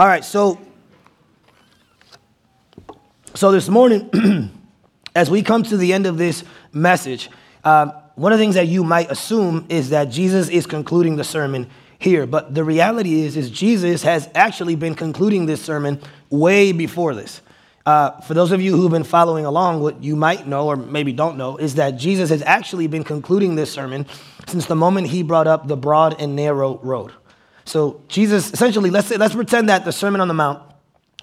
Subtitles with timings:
[0.00, 0.58] All right, so
[3.34, 4.50] so this morning,
[5.14, 6.42] as we come to the end of this
[6.72, 7.28] message,
[7.64, 11.22] um, one of the things that you might assume is that Jesus is concluding the
[11.22, 11.68] sermon
[11.98, 17.14] here, but the reality is, is Jesus has actually been concluding this sermon way before
[17.14, 17.42] this.
[17.84, 21.12] Uh, for those of you who've been following along, what you might know or maybe
[21.12, 24.06] don't know is that Jesus has actually been concluding this sermon
[24.46, 27.12] since the moment he brought up the broad and narrow road.
[27.70, 30.60] So Jesus, essentially, let's say, let's pretend that the Sermon on the Mount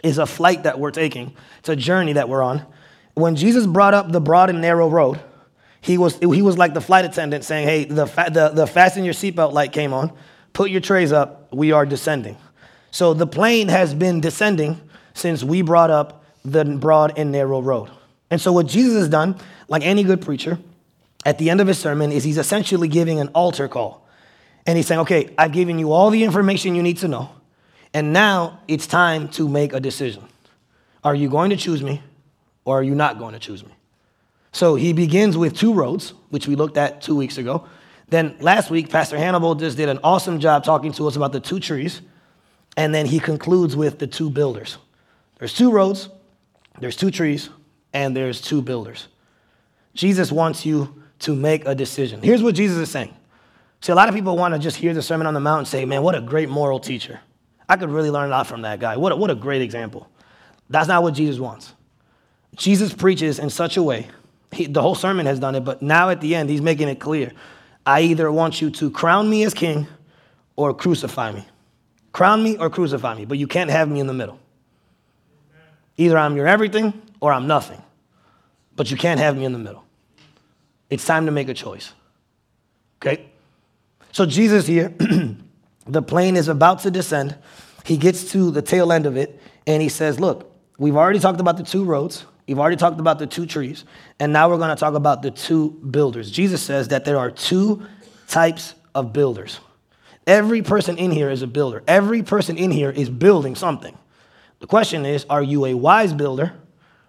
[0.01, 1.35] is a flight that we're taking.
[1.59, 2.65] It's a journey that we're on.
[3.15, 5.19] When Jesus brought up the broad and narrow road,
[5.81, 9.03] he was, he was like the flight attendant saying, Hey, the, fa- the, the fasten
[9.03, 10.13] your seatbelt light came on.
[10.53, 11.53] Put your trays up.
[11.53, 12.37] We are descending.
[12.91, 14.79] So the plane has been descending
[15.15, 17.89] since we brought up the broad and narrow road.
[18.31, 19.35] And so what Jesus has done,
[19.67, 20.59] like any good preacher,
[21.25, 24.06] at the end of his sermon, is he's essentially giving an altar call.
[24.67, 27.31] And he's saying, Okay, I've given you all the information you need to know.
[27.93, 30.23] And now it's time to make a decision.
[31.03, 32.03] Are you going to choose me
[32.65, 33.71] or are you not going to choose me?
[34.51, 37.65] So he begins with two roads, which we looked at two weeks ago.
[38.09, 41.39] Then last week, Pastor Hannibal just did an awesome job talking to us about the
[41.39, 42.01] two trees.
[42.75, 44.77] And then he concludes with the two builders.
[45.39, 46.09] There's two roads,
[46.79, 47.49] there's two trees,
[47.93, 49.07] and there's two builders.
[49.93, 52.21] Jesus wants you to make a decision.
[52.21, 53.16] Here's what Jesus is saying.
[53.81, 55.67] See, a lot of people want to just hear the Sermon on the Mount and
[55.67, 57.19] say, man, what a great moral teacher.
[57.69, 58.97] I could really learn a lot from that guy.
[58.97, 60.09] What a, what a great example.
[60.69, 61.73] That's not what Jesus wants.
[62.55, 64.07] Jesus preaches in such a way,
[64.51, 66.99] he, the whole sermon has done it, but now at the end, he's making it
[66.99, 67.31] clear.
[67.85, 69.87] I either want you to crown me as king
[70.55, 71.45] or crucify me.
[72.13, 74.39] Crown me or crucify me, but you can't have me in the middle.
[75.97, 77.81] Either I'm your everything or I'm nothing,
[78.75, 79.83] but you can't have me in the middle.
[80.89, 81.93] It's time to make a choice.
[83.01, 83.29] Okay?
[84.17, 84.95] So Jesus here
[85.85, 87.37] The plane is about to descend.
[87.85, 91.39] He gets to the tail end of it and he says, Look, we've already talked
[91.39, 93.85] about the two roads, we've already talked about the two trees,
[94.19, 96.31] and now we're going to talk about the two builders.
[96.31, 97.85] Jesus says that there are two
[98.27, 99.59] types of builders.
[100.25, 103.95] Every person in here is a builder, every person in here is building something.
[104.61, 106.53] The question is, are you a wise builder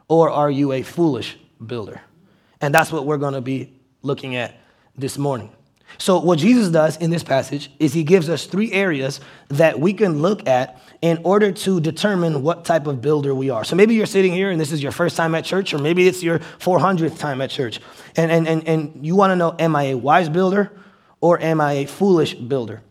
[0.08, 2.02] or are you a foolish builder?
[2.60, 4.60] And that's what we're going to be looking at
[4.94, 5.50] this morning.
[5.96, 9.94] So, what Jesus does in this passage is he gives us three areas that we
[9.94, 13.64] can look at in order to determine what type of builder we are.
[13.64, 16.06] So, maybe you're sitting here and this is your first time at church, or maybe
[16.06, 17.80] it's your 400th time at church,
[18.16, 20.70] and, and, and, and you want to know am I a wise builder
[21.20, 22.82] or am I a foolish builder?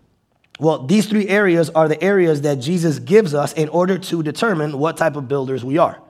[0.60, 4.80] Well, these three areas are the areas that Jesus gives us in order to determine
[4.80, 6.02] what type of builders we are.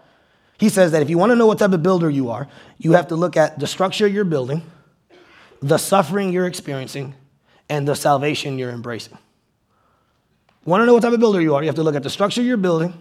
[0.57, 2.93] He says that if you want to know what type of builder you are, you
[2.93, 4.63] have to look at the structure you're building
[5.61, 7.13] the suffering you're experiencing
[7.69, 9.17] and the salvation you're embracing.
[10.65, 11.61] Want to know what type of builder you are?
[11.61, 12.93] You have to look at the structure you're building,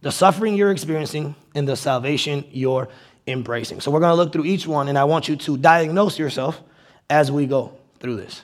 [0.00, 2.88] the suffering you're experiencing, and the salvation you're
[3.26, 3.80] embracing.
[3.80, 6.60] So we're going to look through each one, and I want you to diagnose yourself
[7.08, 8.42] as we go through this.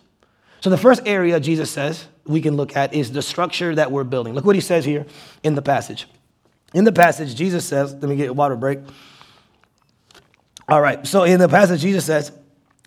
[0.61, 4.05] So the first area Jesus says we can look at is the structure that we're
[4.05, 4.35] building.
[4.35, 5.07] Look what he says here
[5.45, 6.09] in the passage.
[6.75, 8.81] In the passage, Jesus says, let me get a water break.
[10.69, 12.33] All right, so in the passage, Jesus says,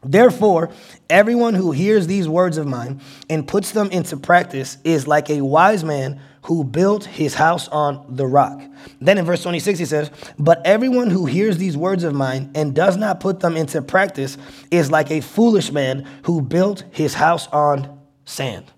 [0.04, 0.72] Therefore,
[1.10, 5.42] everyone who hears these words of mine and puts them into practice is like a
[5.42, 8.62] wise man who built his house on the rock.
[9.02, 12.74] Then in verse 26, he says, But everyone who hears these words of mine and
[12.74, 14.38] does not put them into practice
[14.72, 18.72] is like a foolish man who built his house on sand.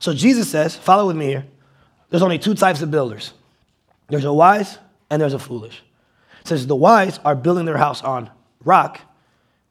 [0.00, 1.46] So Jesus says, Follow with me here.
[2.10, 3.32] There's only two types of builders
[4.08, 4.78] there's a wise
[5.08, 5.82] and there's a foolish.
[6.42, 8.30] It says, The wise are building their house on
[8.64, 9.00] rock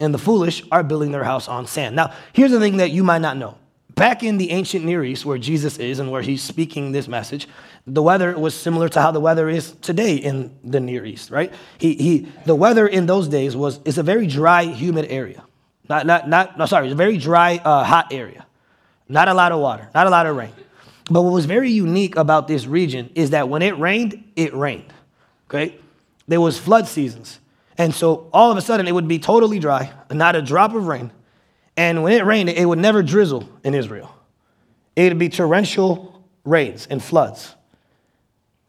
[0.03, 1.95] and the foolish are building their house on sand.
[1.95, 3.57] Now, here's the thing that you might not know.
[3.95, 7.47] Back in the ancient Near East, where Jesus is and where he's speaking this message,
[7.85, 11.53] the weather was similar to how the weather is today in the Near East, right?
[11.77, 15.43] He, he, the weather in those days was is a very dry, humid area.
[15.87, 18.45] Not, not, not, no, sorry, it's a very dry, uh, hot area.
[19.07, 20.53] Not a lot of water, not a lot of rain.
[21.09, 24.91] But what was very unique about this region is that when it rained, it rained.
[25.49, 25.77] Okay?
[26.27, 27.39] There was flood seasons.
[27.77, 30.87] And so all of a sudden it would be totally dry, not a drop of
[30.87, 31.11] rain.
[31.75, 34.13] And when it rained, it would never drizzle in Israel.
[34.95, 37.55] It would be torrential rains and floods.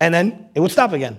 [0.00, 1.18] And then it would stop again.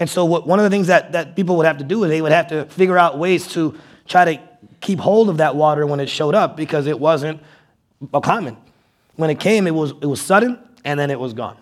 [0.00, 2.10] And so what, one of the things that, that people would have to do is
[2.10, 4.42] they would have to figure out ways to try to
[4.80, 7.40] keep hold of that water when it showed up because it wasn't
[8.14, 8.56] a common.
[9.16, 11.56] When it came, it was, it was sudden and then it was gone.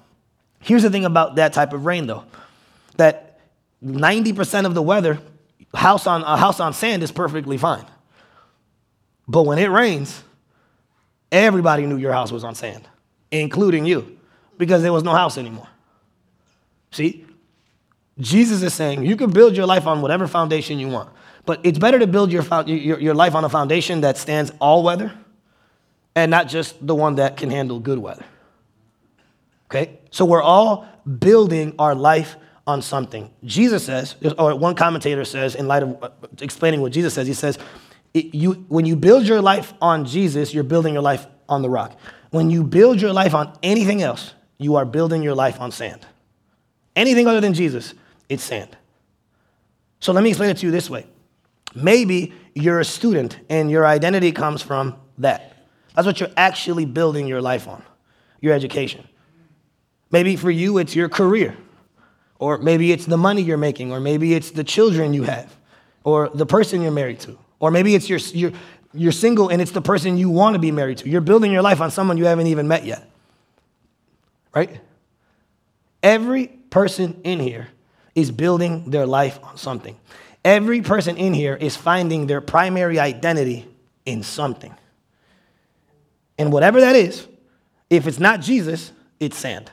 [0.61, 2.25] Here's the thing about that type of rain, though,
[2.97, 3.26] that
[3.87, 5.21] 90% of the weather,
[5.75, 7.85] house on, a house on sand is perfectly fine.
[9.29, 10.23] But when it rains,
[11.31, 12.89] everybody knew your house was on sand,
[13.31, 14.17] including you.
[14.59, 15.69] because there was no house anymore.
[16.91, 17.25] See?
[18.19, 21.11] Jesus is saying you can build your life on whatever foundation you want,
[21.45, 24.83] but it's better to build your, your, your life on a foundation that stands all
[24.83, 25.13] weather
[26.15, 28.25] and not just the one that can handle good weather.
[29.67, 29.99] Okay?
[30.11, 30.87] So we're all
[31.19, 32.37] building our life
[32.67, 33.31] on something.
[33.45, 36.11] Jesus says, or one commentator says, in light of uh,
[36.41, 37.59] explaining what Jesus says, he says,
[38.13, 41.99] you, when you build your life on Jesus, you're building your life on the rock.
[42.31, 46.07] When you build your life on anything else, you are building your life on sand.
[46.95, 47.95] Anything other than Jesus,
[48.29, 48.77] it's sand.
[50.01, 51.07] So let me explain it to you this way.
[51.75, 55.65] Maybe you're a student and your identity comes from that.
[55.95, 57.83] That's what you're actually building your life on,
[58.41, 59.07] your education.
[60.11, 61.57] Maybe for you, it's your career,
[62.39, 65.55] or maybe it's the money you're making, or maybe it's the children you have,
[66.05, 68.53] or the person you're married to, or maybe it's your, you're,
[68.93, 71.09] you're single and it's the person you want to be married to.
[71.09, 73.09] You're building your life on someone you haven't even met yet.
[74.55, 74.81] Right?
[76.03, 77.69] Every person in here
[78.15, 79.97] is building their life on something.
[80.45, 83.67] Every person in here is finding their primary identity
[84.05, 84.75] in something.
[86.39, 87.27] And whatever that is,
[87.91, 89.71] if it's not Jesus, it's sand.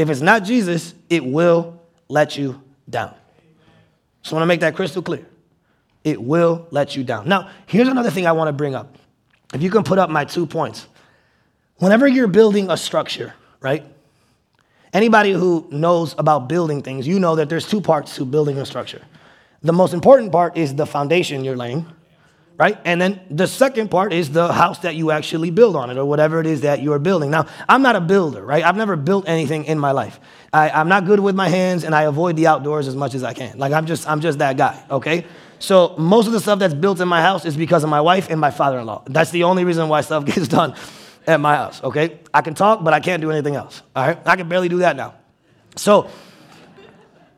[0.00, 3.14] If it's not Jesus, it will let you down.
[4.22, 5.26] So I want to make that crystal clear.
[6.04, 7.28] It will let you down.
[7.28, 8.96] Now, here's another thing I want to bring up.
[9.52, 10.86] If you can put up my two points.
[11.76, 13.84] Whenever you're building a structure, right?
[14.94, 18.64] Anybody who knows about building things, you know that there's two parts to building a
[18.64, 19.02] structure.
[19.62, 21.86] The most important part is the foundation you're laying,
[22.60, 22.78] right?
[22.84, 26.04] And then the second part is the house that you actually build on it or
[26.04, 27.30] whatever it is that you're building.
[27.30, 28.62] Now, I'm not a builder, right?
[28.62, 30.20] I've never built anything in my life.
[30.52, 33.24] I, am not good with my hands and I avoid the outdoors as much as
[33.24, 33.56] I can.
[33.56, 35.24] Like I'm just, I'm just that guy, okay?
[35.58, 38.28] So most of the stuff that's built in my house is because of my wife
[38.28, 39.04] and my father-in-law.
[39.06, 40.74] That's the only reason why stuff gets done
[41.26, 42.20] at my house, okay?
[42.34, 44.18] I can talk, but I can't do anything else, all right?
[44.26, 45.14] I can barely do that now.
[45.76, 46.10] So,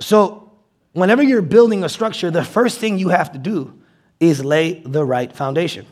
[0.00, 0.50] so
[0.94, 3.81] whenever you're building a structure, the first thing you have to do
[4.22, 5.86] is lay the right foundation.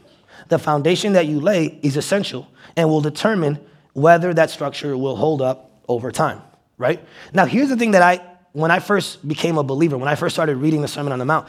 [0.48, 3.58] The foundation that you lay is essential and will determine
[3.92, 6.40] whether that structure will hold up over time,
[6.78, 7.04] right?
[7.34, 10.34] Now, here's the thing that I, when I first became a believer, when I first
[10.34, 11.48] started reading the Sermon on the Mount,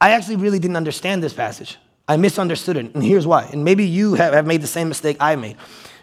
[0.00, 1.78] I actually really didn't understand this passage.
[2.08, 3.48] I misunderstood it, and here's why.
[3.52, 5.56] And maybe you have, made the same mistake I made.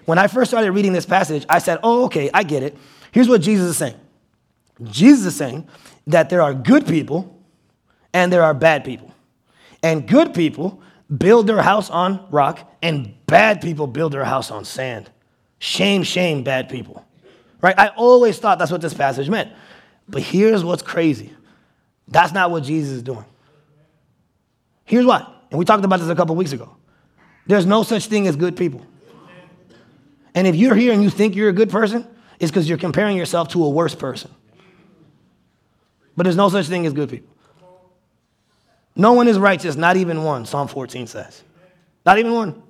[0.06, 2.78] When I first started reading this passage, I said, oh, okay, I get it.
[3.12, 3.96] Here's what Jesus is saying
[4.84, 5.68] Jesus is saying
[6.08, 7.44] that there are good people
[8.14, 9.12] and there are bad people.
[9.82, 10.82] And good people
[11.16, 15.10] build their house on rock, and bad people build their house on sand.
[15.60, 17.06] Shame, shame, bad people.
[17.62, 17.78] Right?
[17.78, 19.52] I always thought that's what this passage meant.
[20.08, 21.34] But here's what's crazy
[22.08, 23.26] that's not what Jesus is doing.
[24.84, 25.28] Here's why.
[25.52, 26.76] And we talked about this a couple weeks ago.
[27.46, 28.86] There's no such thing as good people.
[30.34, 32.08] And if you're here and you think you're a good person,
[32.40, 34.32] it's because you're comparing yourself to a worse person.
[36.16, 37.30] But there's no such thing as good people.
[39.00, 41.42] No one is righteous, not even one, Psalm 14 says.
[42.06, 42.62] Not even one.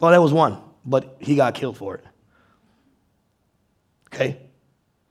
[0.00, 2.04] Well, there was one, but he got killed for it.
[4.12, 4.40] Okay?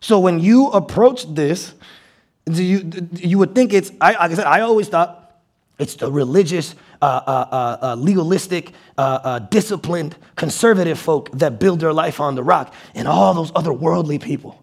[0.01, 1.73] So when you approach this,
[2.45, 5.39] you, you would think it's, I, like I said, I always thought
[5.79, 11.79] it's the religious, uh, uh, uh, uh legalistic, uh, uh, disciplined, conservative folk that build
[11.79, 14.61] their life on the rock, and all those other worldly people.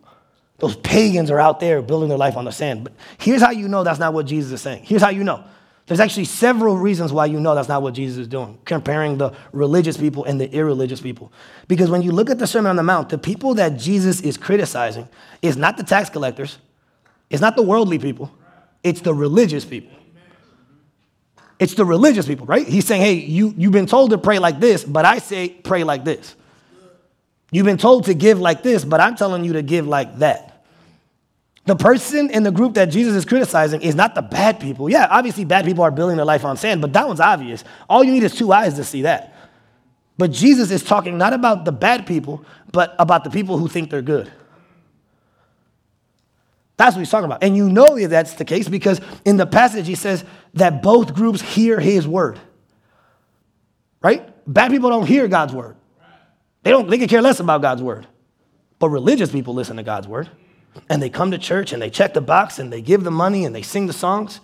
[0.59, 2.85] Those pagans are out there building their life on the sand.
[2.85, 4.83] But here's how you know that's not what Jesus is saying.
[4.85, 5.45] Here's how you know.
[5.87, 9.33] There's actually several reasons why you know that's not what Jesus is doing, comparing the
[9.53, 11.31] religious people and the irreligious people.
[11.69, 14.39] Because when you look at the Sermon on the Mount, the people that Jesus is
[14.39, 15.09] criticizing
[15.43, 16.59] is not the tax collectors,
[17.29, 18.33] it's not the worldly people,
[18.83, 19.93] it's the religious people.
[21.59, 22.67] It's the religious people, right?
[22.67, 25.85] He's saying, hey, you, you've been told to pray like this, but I say pray
[25.85, 26.35] like this.
[27.53, 30.54] You've been told to give like this, but I'm telling you to give like that.
[31.67, 34.91] The person in the group that Jesus is criticizing is not the bad people.
[34.91, 37.65] Yeah, obviously, bad people are building their life on sand, but that one's obvious.
[37.89, 39.35] All you need is two eyes to see that.
[40.19, 43.91] But Jesus is talking not about the bad people, but about the people who think
[43.91, 44.31] they're good.
[46.77, 47.43] That's what he's talking about.
[47.43, 51.15] And you know that that's the case because in the passage he says that both
[51.15, 52.39] groups hear his word.
[54.03, 54.29] Right?
[54.47, 55.77] Bad people don't hear God's word.
[56.63, 58.07] They don't they can care less about God's word.
[58.79, 60.29] But religious people listen to God's word
[60.89, 63.45] and they come to church and they check the box and they give the money
[63.45, 64.41] and they sing the songs.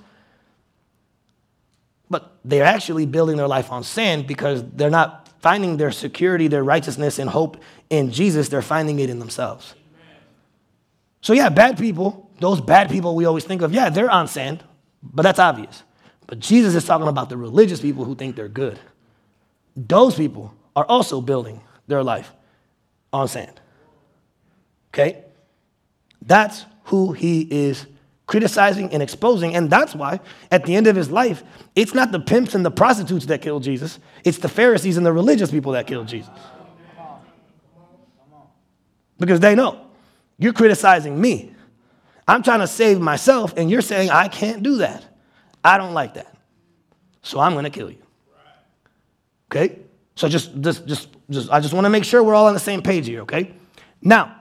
[2.08, 6.64] But they're actually building their life on sand because they're not finding their security, their
[6.64, 7.56] righteousness, and hope
[7.88, 8.48] in Jesus.
[8.48, 9.74] They're finding it in themselves.
[11.22, 14.64] So, yeah, bad people, those bad people we always think of, yeah, they're on sand,
[15.02, 15.82] but that's obvious.
[16.26, 18.78] But Jesus is talking about the religious people who think they're good.
[19.76, 22.32] Those people are also building their life
[23.12, 23.60] on sand.
[24.94, 25.24] Okay?
[26.22, 27.86] That's who he is
[28.26, 29.56] criticizing and exposing.
[29.56, 30.20] And that's why,
[30.52, 31.42] at the end of his life,
[31.74, 35.12] it's not the pimps and the prostitutes that killed Jesus, it's the Pharisees and the
[35.12, 36.30] religious people that killed Jesus.
[39.18, 39.84] Because they know
[40.38, 41.54] you're criticizing me.
[42.26, 45.04] I'm trying to save myself, and you're saying I can't do that.
[45.64, 46.32] I don't like that.
[47.22, 48.02] So I'm going to kill you.
[49.50, 49.80] Okay?
[50.14, 52.60] So just, just, just, just I just want to make sure we're all on the
[52.60, 53.54] same page here, okay?
[54.00, 54.39] Now,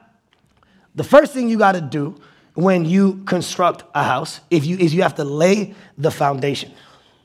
[0.99, 2.19] the first thing you got to do
[2.55, 6.73] when you construct a house if you, is you have to lay the foundation.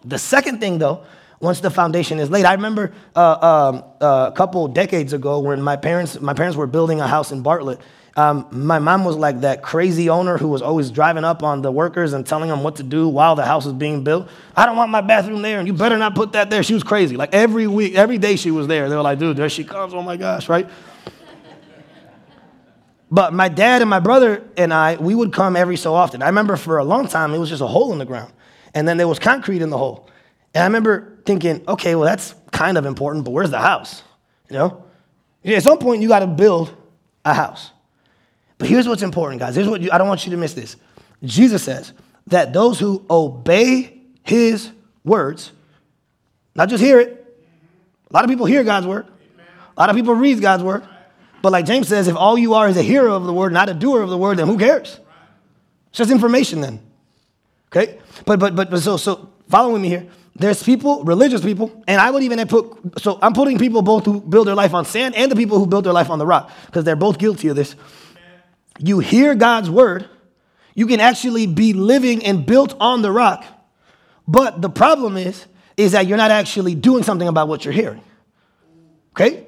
[0.05, 1.05] The second thing, though,
[1.41, 5.61] once the foundation is laid, I remember uh, um, uh, a couple decades ago when
[5.61, 7.81] my parents, my parents were building a house in Bartlett.
[8.17, 11.73] Um, my mom was like that crazy owner who was always driving up on the
[11.73, 14.29] workers and telling them what to do while the house was being built.
[14.55, 16.63] I don't want my bathroom there, and you better not put that there.
[16.63, 17.17] She was crazy.
[17.17, 18.89] Like every week, every day she was there.
[18.89, 19.95] They were like, dude, there she comes.
[19.95, 20.71] Oh my gosh, right?
[23.15, 26.21] But my dad and my brother and I, we would come every so often.
[26.21, 28.33] I remember for a long time, it was just a hole in the ground.
[28.75, 30.11] And then there was concrete in the hole.
[30.53, 34.03] And I remember thinking, okay, well, that's kind of important, but where's the house?
[34.51, 34.85] You know?
[35.45, 36.77] At some point, you got to build
[37.25, 37.71] a house.
[38.59, 39.55] But here's what's important, guys.
[39.55, 40.75] Here's what you, I don't want you to miss this.
[41.23, 41.93] Jesus says
[42.27, 44.73] that those who obey his
[45.05, 45.53] words,
[46.57, 47.25] not just hear it,
[48.11, 50.85] a lot of people hear God's word, a lot of people read God's word.
[51.45, 53.69] But like James says, if all you are is a hearer of the word, not
[53.69, 54.99] a doer of the word, then who cares?
[55.91, 56.81] It's just information then.
[57.69, 57.99] Okay?
[58.25, 60.07] But but but, but so so following me here.
[60.37, 64.23] There's people, religious people, and I would even put so I'm putting people both who
[64.23, 66.51] build their life on sand and the people who build their life on the rock,
[66.65, 67.77] because they're both guilty of this
[68.79, 70.09] you hear God's word,
[70.75, 73.45] you can actually be living and built on the rock.
[74.27, 75.45] But the problem is,
[75.77, 78.03] is that you're not actually doing something about what you're hearing.
[79.13, 79.44] Okay?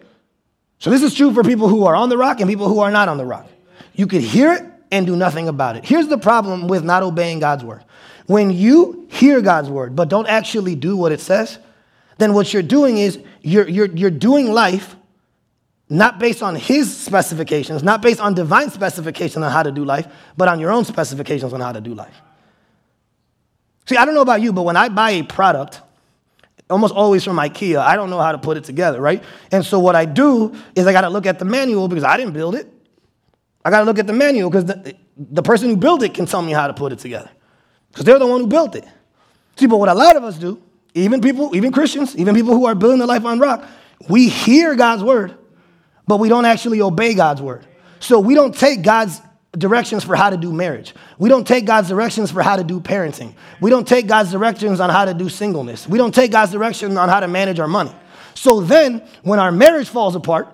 [0.79, 2.91] So this is true for people who are on the rock and people who are
[2.91, 3.47] not on the rock.
[3.95, 5.85] You could hear it and do nothing about it.
[5.85, 7.83] Here's the problem with not obeying God's word.
[8.27, 11.59] When you hear God's word but don't actually do what it says,
[12.19, 14.97] then what you're doing is you're, you're, you're doing life
[15.89, 20.07] not based on his specifications, not based on divine specifications on how to do life,
[20.37, 22.21] but on your own specifications on how to do life.
[23.87, 25.81] See, I don't know about you, but when I buy a product,
[26.69, 29.23] almost always from IKEA, I don't know how to put it together, right?
[29.53, 32.17] And so what I do is I got to look at the manual because I
[32.17, 32.73] didn't build it.
[33.65, 36.27] I got to look at the manual because the, the person who built it can
[36.27, 37.31] tell me how to put it together
[37.91, 38.87] because they're the one who built it.
[39.57, 40.63] See, but what a lot of us do,
[40.95, 43.65] even people, even Christians, even people who are building their life on rock,
[44.09, 45.37] we hear God's word
[46.07, 47.67] but we don't actually obey God's word.
[48.01, 49.21] So we don't take God's
[49.57, 50.95] directions for how to do marriage.
[51.19, 53.35] We don't take God's directions for how to do parenting.
[53.61, 55.89] We don't take God's directions on how to do singleness.
[55.89, 57.93] We don't take God's direction on how to manage our money.
[58.35, 60.49] So then, when our marriage falls apart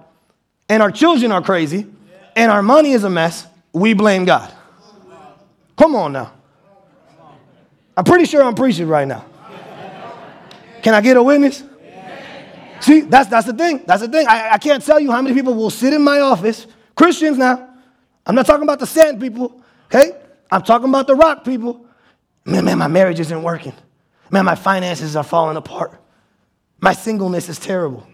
[0.68, 1.86] and our children are crazy
[2.36, 4.52] and our money is a mess, we blame God.
[5.76, 6.32] Come on now.
[7.96, 9.24] I'm pretty sure I'm preaching right now.
[10.82, 11.62] Can I get a witness?
[12.80, 13.84] See, that's, that's the thing.
[13.86, 14.26] That's the thing.
[14.26, 16.66] I, I can't tell you how many people will sit in my office,
[16.96, 17.71] Christians now.
[18.26, 20.12] I'm not talking about the sand people, okay?
[20.50, 21.84] I'm talking about the rock people.
[22.44, 23.72] Man, man, my marriage isn't working.
[24.30, 26.00] Man, my finances are falling apart.
[26.80, 28.06] My singleness is terrible.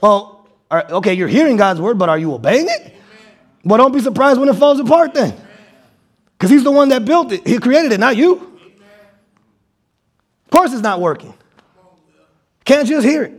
[0.00, 2.94] Well, are, okay, you're hearing God's word, but are you obeying it?
[3.64, 5.34] Well, don't be surprised when it falls apart then.
[6.36, 8.34] Because He's the one that built it, He created it, not you.
[10.44, 11.32] Of course, it's not working.
[12.64, 13.32] Can't you just hear it.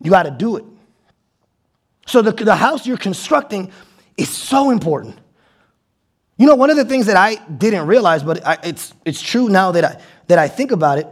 [0.00, 0.64] You got to do it.
[2.06, 3.72] So the, the house you're constructing
[4.16, 5.18] is so important.
[6.38, 9.48] You know, one of the things that I didn't realize, but I, it's, it's true
[9.48, 11.06] now that I, that I think about it,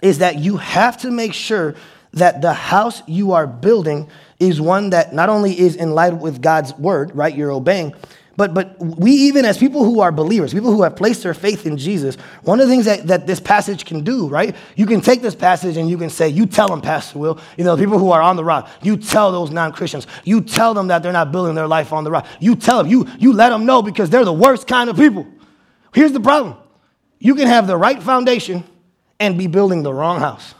[0.00, 1.74] is that you have to make sure
[2.12, 4.08] that the house you are building
[4.38, 7.34] is one that not only is in line with God's word, right?
[7.34, 7.94] You're obeying,
[8.36, 11.66] but, but we, even as people who are believers, people who have placed their faith
[11.66, 14.56] in Jesus, one of the things that, that this passage can do, right?
[14.74, 17.62] You can take this passage and you can say, You tell them, Pastor Will, you
[17.62, 20.88] know, people who are on the rock, you tell those non Christians, you tell them
[20.88, 22.26] that they're not building their life on the rock.
[22.40, 25.26] You tell them, you, you let them know because they're the worst kind of people.
[25.94, 26.56] Here's the problem
[27.20, 28.64] you can have the right foundation
[29.20, 30.54] and be building the wrong house.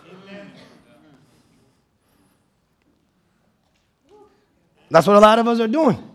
[4.91, 6.14] That's what a lot of us are doing.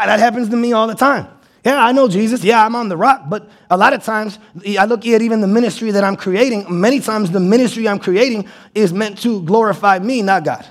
[0.00, 1.28] I, that happens to me all the time.
[1.64, 2.42] Yeah, I know Jesus.
[2.42, 3.24] Yeah, I'm on the rock.
[3.28, 4.38] But a lot of times,
[4.78, 6.66] I look at even the ministry that I'm creating.
[6.68, 10.66] Many times, the ministry I'm creating is meant to glorify me, not God.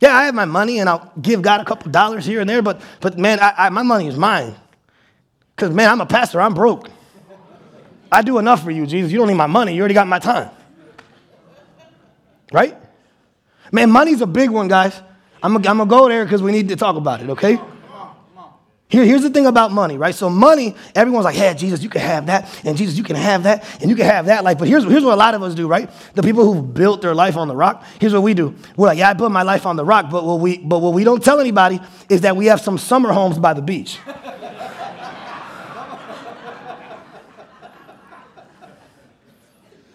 [0.00, 2.60] Yeah, I have my money and I'll give God a couple dollars here and there,
[2.62, 4.54] but, but man, I, I, my money is mine.
[5.54, 6.90] Because, man, I'm a pastor, I'm broke.
[8.10, 9.10] I do enough for you, Jesus.
[9.10, 10.50] You don't need my money, you already got my time.
[12.52, 12.76] Right?
[13.72, 15.00] Man, money's a big one, guys.
[15.44, 17.60] I'm going to go there because we need to talk about it, okay?
[18.88, 20.14] Here, here's the thing about money, right?
[20.14, 23.42] So money, everyone's like, yeah, Jesus, you can have that, and Jesus, you can have
[23.42, 24.42] that, and you can have that.
[24.42, 25.90] Like, but here's, here's what a lot of us do, right?
[26.14, 28.54] The people who built their life on the rock, here's what we do.
[28.74, 30.94] We're like, yeah, I built my life on the rock, but what we, but what
[30.94, 33.98] we don't tell anybody is that we have some summer homes by the beach.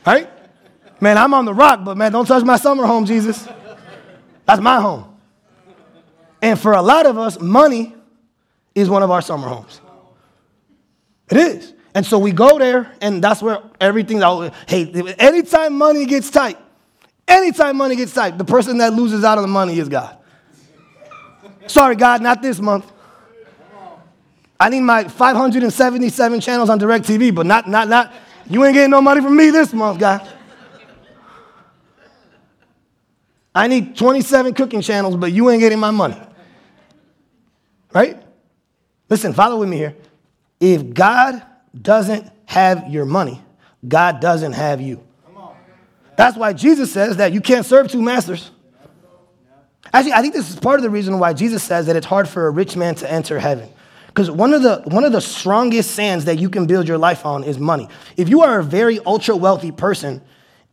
[0.05, 0.29] right?
[1.01, 3.47] Man, I'm on the rock, but man, don't touch my summer home, Jesus.
[4.45, 5.18] That's my home.
[6.41, 7.95] And for a lot of us, money
[8.75, 9.81] is one of our summer homes.
[11.29, 11.73] It is.
[11.93, 14.53] And so we go there, and that's where everything's out.
[14.67, 16.57] Hey, anytime money gets tight,
[17.27, 20.17] anytime money gets tight, the person that loses out on the money is God.
[21.67, 22.91] Sorry, God, not this month.
[24.59, 28.13] I need my 577 channels on DirecTV, but not, not, not,
[28.49, 30.27] you ain't getting no money from me this month, God.
[33.53, 36.17] I need 27 cooking channels, but you ain't getting my money.
[37.93, 38.21] Right?
[39.09, 39.95] Listen, follow with me here.
[40.59, 41.41] If God
[41.79, 43.41] doesn't have your money,
[43.87, 45.03] God doesn't have you.
[46.15, 48.51] That's why Jesus says that you can't serve two masters.
[49.93, 52.27] Actually, I think this is part of the reason why Jesus says that it's hard
[52.27, 53.69] for a rich man to enter heaven.
[54.07, 57.25] Because one of the one of the strongest sands that you can build your life
[57.25, 57.87] on is money.
[58.17, 60.21] If you are a very ultra wealthy person,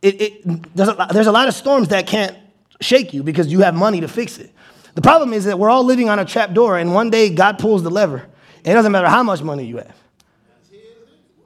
[0.02, 2.36] it, it, there's, a, there's a lot of storms that can't
[2.80, 4.52] shake you because you have money to fix it.
[4.96, 7.58] The problem is that we're all living on a trap door, and one day God
[7.58, 8.26] pulls the lever.
[8.64, 9.94] It doesn't matter how much money you have.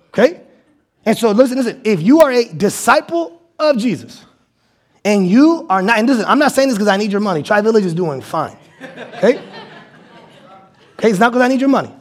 [0.09, 0.41] Okay?
[1.05, 1.81] And so listen, listen.
[1.85, 4.25] If you are a disciple of Jesus,
[5.05, 7.43] and you are not, and listen, I'm not saying this because I need your money.
[7.43, 8.57] Tri Village is doing fine.
[9.17, 9.43] Okay?
[10.99, 11.93] Okay, it's not because I need your money.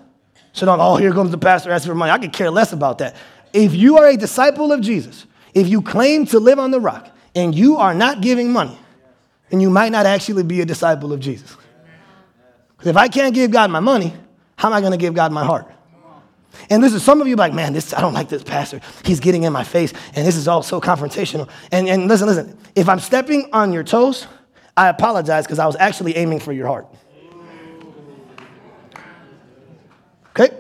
[0.54, 2.12] So don't, oh, here comes the pastor asking for money.
[2.12, 3.16] I could care less about that.
[3.54, 5.26] If you are a disciple of Jesus,
[5.56, 8.78] if you claim to live on the rock, and you are not giving money,
[9.52, 11.56] and you might not actually be a disciple of Jesus.
[12.78, 14.14] Because if I can't give God my money,
[14.56, 15.72] how am I going to give God my heart?
[16.70, 18.82] And this is some of you like, man, this I don't like this pastor.
[19.04, 21.50] He's getting in my face, and this is all so confrontational.
[21.72, 24.28] And, and listen, listen, if I'm stepping on your toes,
[24.76, 26.88] I apologize because I was actually aiming for your heart.
[30.30, 30.56] Okay?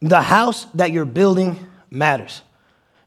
[0.00, 1.58] The house that you're building
[1.90, 2.42] matters.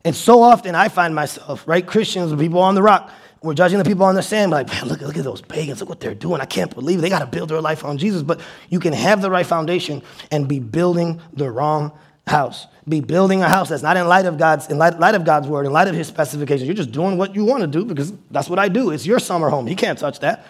[0.06, 3.10] And so often I find myself, right, Christians, the people on the rock,
[3.42, 5.90] we're judging the people on the sand, like, man, look, look at those pagans, look
[5.90, 6.40] what they're doing.
[6.40, 7.02] I can't believe it.
[7.02, 8.24] they got to build their life on Jesus.
[8.24, 10.02] But you can have the right foundation
[10.32, 11.92] and be building the wrong
[12.26, 12.68] house.
[12.88, 15.48] Be building a house that's not in light of God's, in light, light of God's
[15.48, 16.68] word, in light of his specifications.
[16.68, 18.92] You're just doing what you want to do because that's what I do.
[18.92, 19.68] It's your summer home.
[19.68, 20.46] He can't touch that.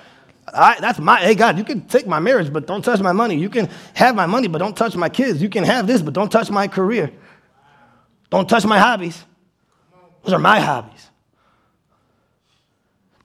[0.53, 3.35] I, that's my, hey, God, you can take my marriage, but don't touch my money.
[3.35, 5.41] You can have my money, but don't touch my kids.
[5.41, 7.11] You can have this, but don't touch my career.
[8.29, 9.23] Don't touch my hobbies.
[10.23, 11.09] Those are my hobbies.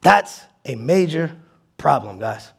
[0.00, 1.36] That's a major
[1.76, 2.50] problem, guys.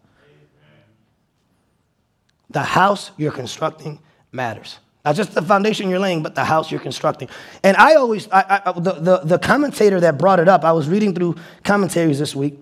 [2.49, 3.99] The house you're constructing
[4.31, 4.79] matters.
[5.05, 7.29] Not just the foundation you're laying, but the house you're constructing.
[7.63, 10.89] And I always, I, I, the, the, the commentator that brought it up, I was
[10.89, 12.59] reading through commentaries this week,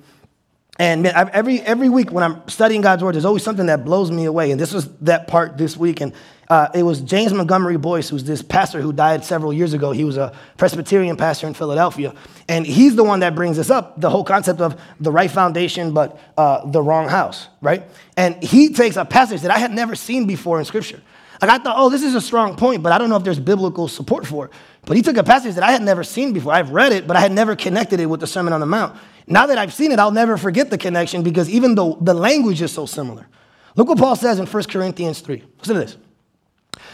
[0.79, 4.11] and man, every, every week when I'm studying God's word, there's always something that blows
[4.11, 4.51] me away.
[4.51, 6.01] And this was that part this week.
[6.01, 6.13] And
[6.49, 9.91] uh, it was James Montgomery Boice, who's this pastor who died several years ago.
[9.91, 12.13] He was a Presbyterian pastor in Philadelphia.
[12.47, 15.93] And he's the one that brings this up the whole concept of the right foundation,
[15.93, 17.83] but uh, the wrong house, right?
[18.15, 21.01] And he takes a passage that I had never seen before in Scripture.
[21.41, 23.39] Like I thought, oh, this is a strong point, but I don't know if there's
[23.39, 24.51] biblical support for it.
[24.87, 26.53] But he took a passage that I had never seen before.
[26.53, 28.97] I've read it, but I had never connected it with the Sermon on the Mount.
[29.27, 32.61] Now that I've seen it, I'll never forget the connection because even though the language
[32.61, 33.27] is so similar.
[33.75, 35.43] Look what Paul says in 1 Corinthians 3.
[35.59, 35.97] Listen to this.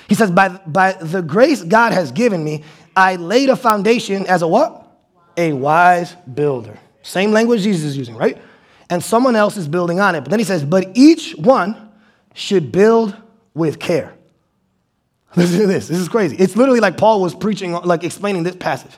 [0.09, 2.63] He says, by, by the grace God has given me,
[2.95, 4.87] I laid a foundation as a what?
[5.37, 6.79] A wise builder.
[7.03, 8.41] Same language Jesus is using, right?
[8.89, 10.21] And someone else is building on it.
[10.21, 11.91] But then he says, but each one
[12.33, 13.15] should build
[13.53, 14.15] with care.
[15.35, 15.87] Listen to this.
[15.87, 16.35] This is crazy.
[16.37, 18.91] It's literally like Paul was preaching, like explaining this passage.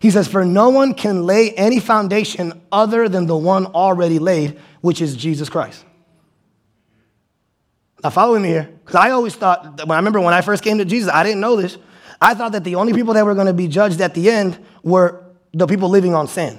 [0.00, 4.58] He says, For no one can lay any foundation other than the one already laid,
[4.82, 5.84] which is Jesus Christ.
[8.02, 10.76] Now, follow me here, because I always thought, when I remember when I first came
[10.76, 11.78] to Jesus, I didn't know this.
[12.20, 14.58] I thought that the only people that were going to be judged at the end
[14.82, 15.24] were
[15.54, 16.58] the people living on sand.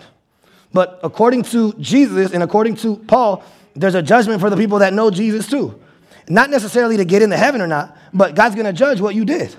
[0.73, 3.43] But according to Jesus and according to Paul,
[3.75, 5.79] there's a judgment for the people that know Jesus too.
[6.27, 9.25] Not necessarily to get into heaven or not, but God's going to judge what you
[9.25, 9.55] did.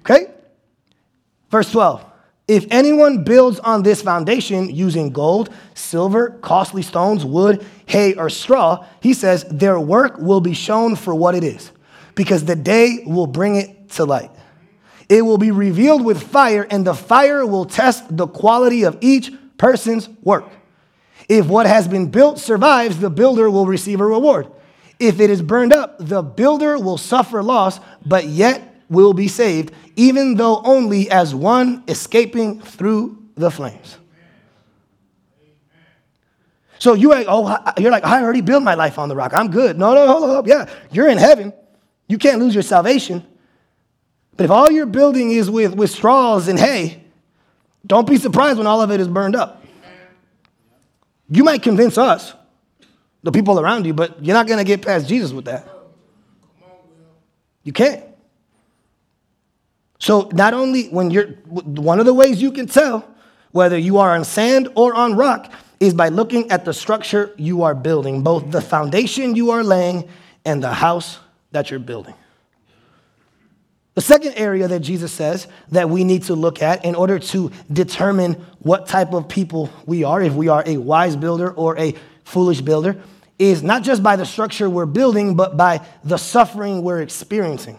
[0.00, 0.26] Okay?
[1.50, 2.04] Verse 12.
[2.46, 8.84] If anyone builds on this foundation using gold, silver, costly stones, wood, hay, or straw,
[9.00, 11.70] he says their work will be shown for what it is,
[12.16, 14.32] because the day will bring it to light.
[15.08, 19.32] It will be revealed with fire, and the fire will test the quality of each
[19.56, 20.50] person's work.
[21.28, 24.50] If what has been built survives, the builder will receive a reward.
[25.00, 29.72] If it is burned up, the builder will suffer loss, but yet will be saved,
[29.96, 33.96] even though only as one escaping through the flames.
[36.78, 39.32] So you like, oh, you're like, I already built my life on the rock.
[39.34, 39.78] I'm good.
[39.78, 40.46] No, no, hold up.
[40.46, 41.52] Yeah, you're in heaven.
[42.08, 43.24] You can't lose your salvation.
[44.36, 47.04] But if all you're building is with, with straws and hay,
[47.86, 49.62] don't be surprised when all of it is burned up.
[51.30, 52.34] You might convince us,
[53.22, 55.68] the people around you, but you're not going to get past Jesus with that.
[57.62, 58.04] You can't.
[59.98, 63.06] So, not only when you're, one of the ways you can tell
[63.52, 67.62] whether you are on sand or on rock is by looking at the structure you
[67.62, 70.08] are building, both the foundation you are laying
[70.44, 71.18] and the house
[71.52, 72.14] that you're building.
[73.94, 77.50] The second area that Jesus says that we need to look at in order to
[77.70, 81.94] determine what type of people we are, if we are a wise builder or a
[82.30, 82.96] foolish builder,
[83.38, 87.78] is not just by the structure we're building, but by the suffering we're experiencing.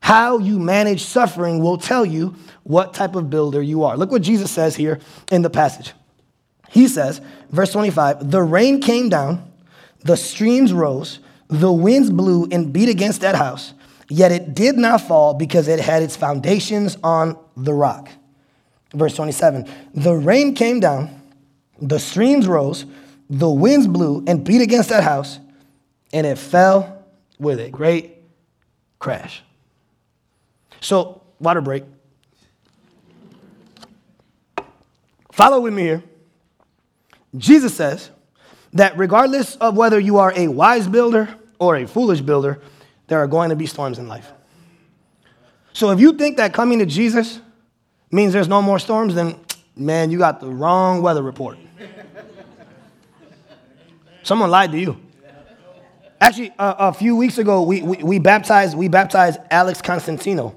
[0.00, 3.96] How you manage suffering will tell you what type of builder you are.
[3.96, 5.92] Look what Jesus says here in the passage.
[6.70, 9.52] He says, verse 25, the rain came down,
[10.00, 13.74] the streams rose, the winds blew and beat against that house,
[14.08, 18.08] yet it did not fall because it had its foundations on the rock.
[18.94, 21.20] Verse 27, the rain came down,
[21.80, 22.86] the streams rose,
[23.30, 25.38] the winds blew and beat against that house,
[26.12, 27.04] and it fell
[27.38, 28.16] with a great
[28.98, 29.42] crash.
[30.80, 31.84] So, water break.
[35.32, 36.02] Follow with me here.
[37.36, 38.10] Jesus says
[38.72, 42.60] that regardless of whether you are a wise builder or a foolish builder,
[43.06, 44.32] there are going to be storms in life.
[45.72, 47.40] So if you think that coming to Jesus
[48.10, 49.38] means there's no more storms, then
[49.76, 51.58] man, you got the wrong weather report.
[54.28, 55.00] Someone lied to you.
[56.20, 60.54] Actually, a, a few weeks ago, we, we, we, baptized, we baptized Alex Constantino.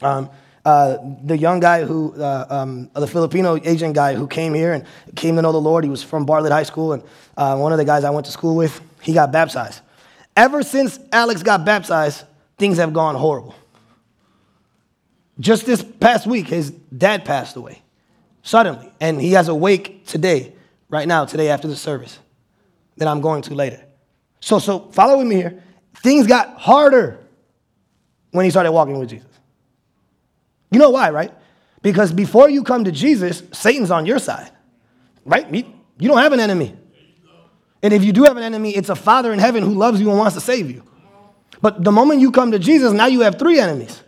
[0.00, 0.28] Um,
[0.64, 4.84] uh, the young guy who, uh, um, the Filipino Asian guy who came here and
[5.14, 5.84] came to know the Lord.
[5.84, 7.04] He was from Bartlett High School, and
[7.36, 9.82] uh, one of the guys I went to school with, he got baptized.
[10.36, 12.24] Ever since Alex got baptized,
[12.58, 13.54] things have gone horrible.
[15.38, 17.82] Just this past week, his dad passed away
[18.42, 20.54] suddenly, and he has a wake today,
[20.88, 22.18] right now, today after the service,
[22.96, 23.84] that I'm going to later.
[24.40, 25.62] So, so follow with me here.
[25.96, 27.18] Things got harder
[28.30, 29.28] when he started walking with Jesus.
[30.70, 31.32] You know why, right?
[31.82, 34.50] Because before you come to Jesus, Satan's on your side,
[35.24, 35.52] right?
[35.52, 36.76] You don't have an enemy.
[37.82, 40.10] And if you do have an enemy, it's a Father in heaven who loves you
[40.10, 40.82] and wants to save you.
[41.62, 44.02] But the moment you come to Jesus, now you have three enemies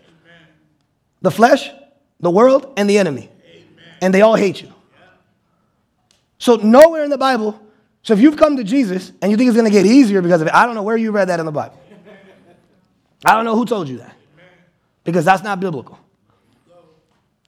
[1.21, 1.71] the flesh,
[2.21, 3.29] the world, and the enemy.
[4.01, 4.73] And they all hate you.
[6.39, 7.61] So, nowhere in the Bible,
[8.09, 10.41] so if you've come to Jesus and you think it's going to get easier because
[10.41, 11.79] of it, I don't know where you read that in the Bible.
[13.23, 14.17] I don't know who told you that.
[15.05, 15.99] Because that's not biblical.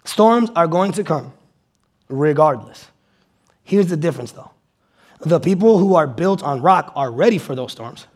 [0.05, 1.33] Storms are going to come
[2.11, 2.89] regardless.
[3.65, 4.51] Here's the difference though
[5.21, 8.07] the people who are built on rock are ready for those storms,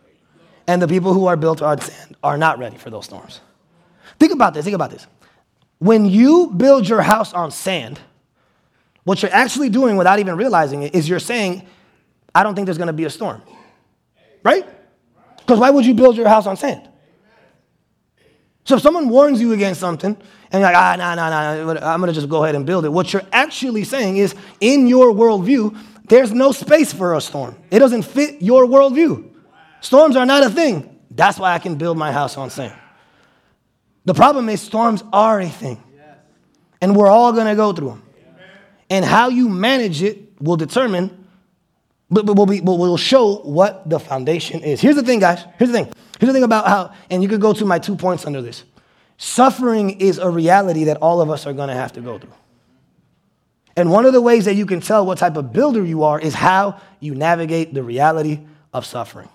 [0.66, 3.40] and the people who are built on sand are not ready for those storms.
[4.18, 5.06] Think about this, think about this.
[5.78, 8.00] When you build your house on sand,
[9.04, 11.66] what you're actually doing without even realizing it is you're saying,
[12.34, 13.42] I don't think there's gonna be a storm.
[14.42, 14.66] Right?
[15.38, 16.88] Because why would you build your house on sand?
[18.64, 20.16] So if someone warns you against something,
[20.50, 22.88] and you're like, ah, nah, nah, nah, I'm gonna just go ahead and build it.
[22.88, 25.76] What you're actually saying is, in your worldview,
[26.08, 27.56] there's no space for a storm.
[27.70, 29.30] It doesn't fit your worldview.
[29.80, 30.98] Storms are not a thing.
[31.10, 32.78] That's why I can build my house on sand.
[34.04, 35.82] The problem is, storms are a thing.
[36.80, 38.02] And we're all gonna go through them.
[38.90, 41.23] And how you manage it will determine,
[42.14, 44.80] but will, be, will show what the foundation is.
[44.80, 45.44] Here's the thing, guys.
[45.58, 45.92] Here's the thing.
[46.18, 48.64] Here's the thing about how, and you could go to my two points under this.
[49.16, 52.32] Suffering is a reality that all of us are going to have to go through.
[53.76, 56.20] And one of the ways that you can tell what type of builder you are
[56.20, 58.40] is how you navigate the reality
[58.72, 59.28] of suffering.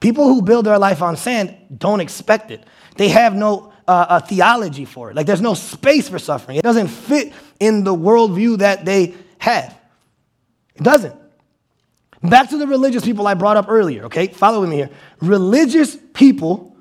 [0.00, 2.62] People who build their life on sand don't expect it.
[2.96, 5.16] They have no uh, a theology for it.
[5.16, 6.56] Like there's no space for suffering.
[6.56, 9.78] It doesn't fit in the worldview that they have.
[10.74, 11.14] It doesn't.
[12.24, 14.28] Back to the religious people I brought up earlier, okay?
[14.28, 14.90] Follow with me here.
[15.20, 16.72] Religious people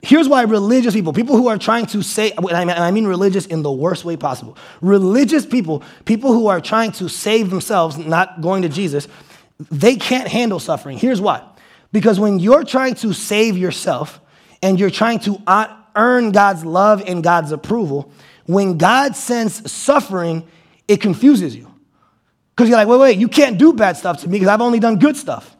[0.00, 3.62] Here's why religious people, people who are trying to say, and I mean religious in
[3.62, 8.62] the worst way possible, religious people, people who are trying to save themselves, not going
[8.62, 9.08] to Jesus,
[9.72, 10.98] they can't handle suffering.
[10.98, 11.44] Here's why.
[11.90, 14.20] Because when you're trying to save yourself
[14.62, 15.66] and you're trying to uh,
[15.98, 18.10] earn God's love and God's approval.
[18.46, 20.46] When God sends suffering,
[20.86, 21.67] it confuses you.
[22.58, 24.80] Because you're like, wait, wait, you can't do bad stuff to me because I've only
[24.80, 25.56] done good stuff.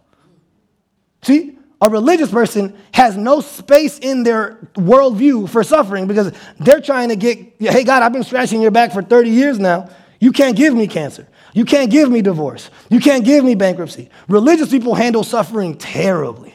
[1.23, 7.11] See, a religious person has no space in their worldview for suffering because they're trying
[7.11, 9.89] to get, hey, God, I've been scratching your back for 30 years now.
[10.19, 11.29] You can't give me cancer.
[11.55, 12.69] You can't give me divorce.
[12.91, 14.11] You can't give me bankruptcy.
[14.27, 16.53] Religious people handle suffering terribly.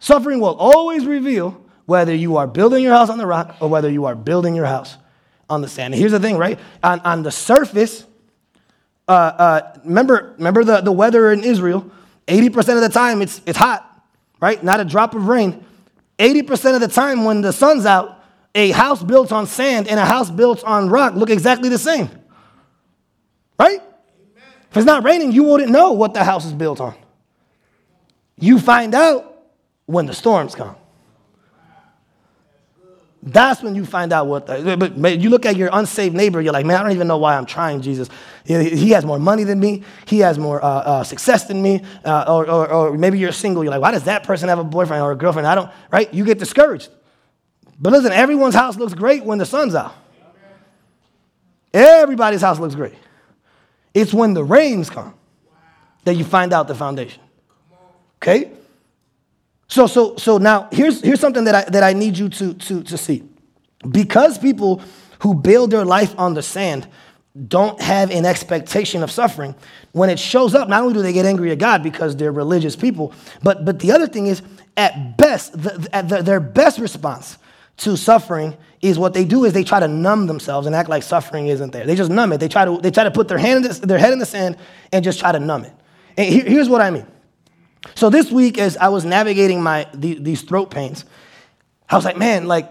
[0.00, 3.88] Suffering will always reveal whether you are building your house on the rock or whether
[3.88, 4.96] you are building your house
[5.48, 5.94] on the sand.
[5.94, 6.58] And here's the thing, right?
[6.82, 8.04] On, on the surface,
[9.08, 11.90] uh, uh, remember, remember the, the weather in Israel?
[12.26, 14.04] 80% of the time it's, it's hot,
[14.40, 14.62] right?
[14.62, 15.64] Not a drop of rain.
[16.18, 20.04] 80% of the time when the sun's out, a house built on sand and a
[20.04, 22.08] house built on rock look exactly the same.
[23.58, 23.80] Right?
[23.80, 24.44] Amen.
[24.70, 26.94] If it's not raining, you wouldn't know what the house is built on.
[28.38, 29.44] You find out
[29.84, 30.76] when the storms come.
[33.26, 34.46] That's when you find out what.
[34.46, 37.36] But you look at your unsaved neighbor, you're like, man, I don't even know why
[37.36, 38.08] I'm trying Jesus.
[38.44, 39.82] He has more money than me.
[40.06, 41.82] He has more uh, uh, success than me.
[42.04, 43.64] Uh, or, or, or, maybe you're single.
[43.64, 45.48] You're like, why does that person have a boyfriend or a girlfriend?
[45.48, 45.70] I don't.
[45.90, 46.12] Right?
[46.14, 46.88] You get discouraged.
[47.80, 49.94] But listen, everyone's house looks great when the sun's out.
[51.74, 52.94] Everybody's house looks great.
[53.92, 55.14] It's when the rains come
[56.04, 57.22] that you find out the foundation.
[58.22, 58.52] Okay?
[59.68, 62.82] So, so, so now here's, here's something that I, that I need you to, to,
[62.84, 63.24] to see.
[63.90, 64.82] Because people
[65.20, 66.88] who build their life on the sand
[67.48, 69.54] don't have an expectation of suffering,
[69.92, 72.76] when it shows up, not only do they get angry at God because they're religious
[72.76, 74.42] people, but, but the other thing is,
[74.76, 77.38] at best, the, at the, their best response
[77.78, 81.02] to suffering is what they do is they try to numb themselves and act like
[81.02, 81.86] suffering isn't there.
[81.86, 82.38] They just numb it.
[82.38, 84.26] They try to, they try to put their, hand in the, their head in the
[84.26, 84.56] sand
[84.92, 85.72] and just try to numb it.
[86.16, 87.06] And here, here's what I mean.
[87.94, 91.04] So this week, as I was navigating my the, these throat pains,
[91.88, 92.70] I was like, man, like,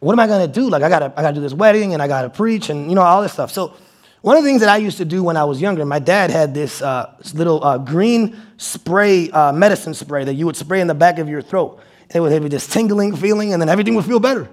[0.00, 0.68] what am I gonna do?
[0.68, 3.02] Like, I gotta, I gotta do this wedding and I gotta preach and you know
[3.02, 3.50] all this stuff.
[3.50, 3.74] So
[4.20, 6.30] one of the things that I used to do when I was younger, my dad
[6.30, 10.86] had this, uh, little uh, green spray, uh, medicine spray that you would spray in
[10.86, 11.80] the back of your throat.
[12.14, 14.48] It would have this tingling feeling, and then everything would feel better,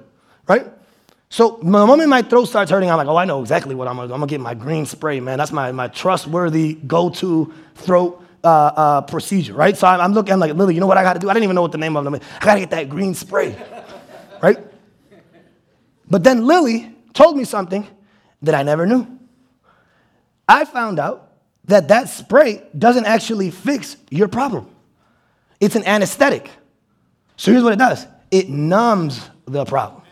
[0.48, 0.68] right?
[1.30, 3.96] So the moment my throat starts hurting, I'm like, oh, I know exactly what I'm
[3.96, 4.14] gonna do.
[4.14, 5.38] I'm gonna get my green spray, man.
[5.38, 9.76] That's my, my trustworthy go-to throat uh, uh, procedure, right?
[9.76, 11.30] So I'm, I'm, looking, I'm like, Lily, you know what I gotta do?
[11.30, 12.22] I didn't even know what the name of them is.
[12.40, 13.58] I gotta get that green spray,
[14.42, 14.60] right?
[16.10, 17.88] But then Lily told me something
[18.44, 19.08] that I never knew.
[20.48, 21.32] I found out
[21.66, 24.70] that that spray doesn't actually fix your problem.
[25.60, 26.48] It's an anesthetic.
[27.38, 30.04] So here's what it does it numbs the problem.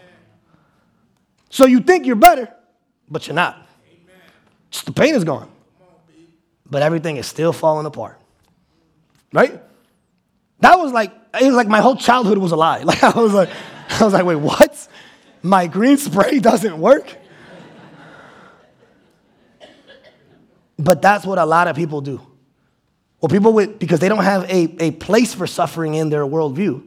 [1.49, 2.51] So you think you're better,
[3.09, 3.67] but you're not.
[4.71, 5.51] Just the pain is gone.
[6.67, 8.19] But everything is still falling apart.
[9.33, 9.61] Right?
[10.59, 12.83] That was like, it was like my whole childhood was a lie.
[12.83, 13.49] Like I was like,
[13.89, 14.87] I was like, wait, what?
[15.41, 17.17] My green spray doesn't work?
[20.79, 22.21] But that's what a lot of people do.
[23.19, 26.83] Well, people with, because they don't have a, a place for suffering in their worldview,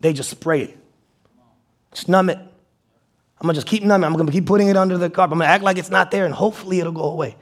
[0.00, 0.78] they just spray it.
[1.92, 2.38] Just numb it.
[2.38, 4.06] I'm gonna just keep numbing.
[4.06, 5.32] I'm gonna keep putting it under the carpet.
[5.32, 7.36] I'm gonna act like it's not there and hopefully it'll go away.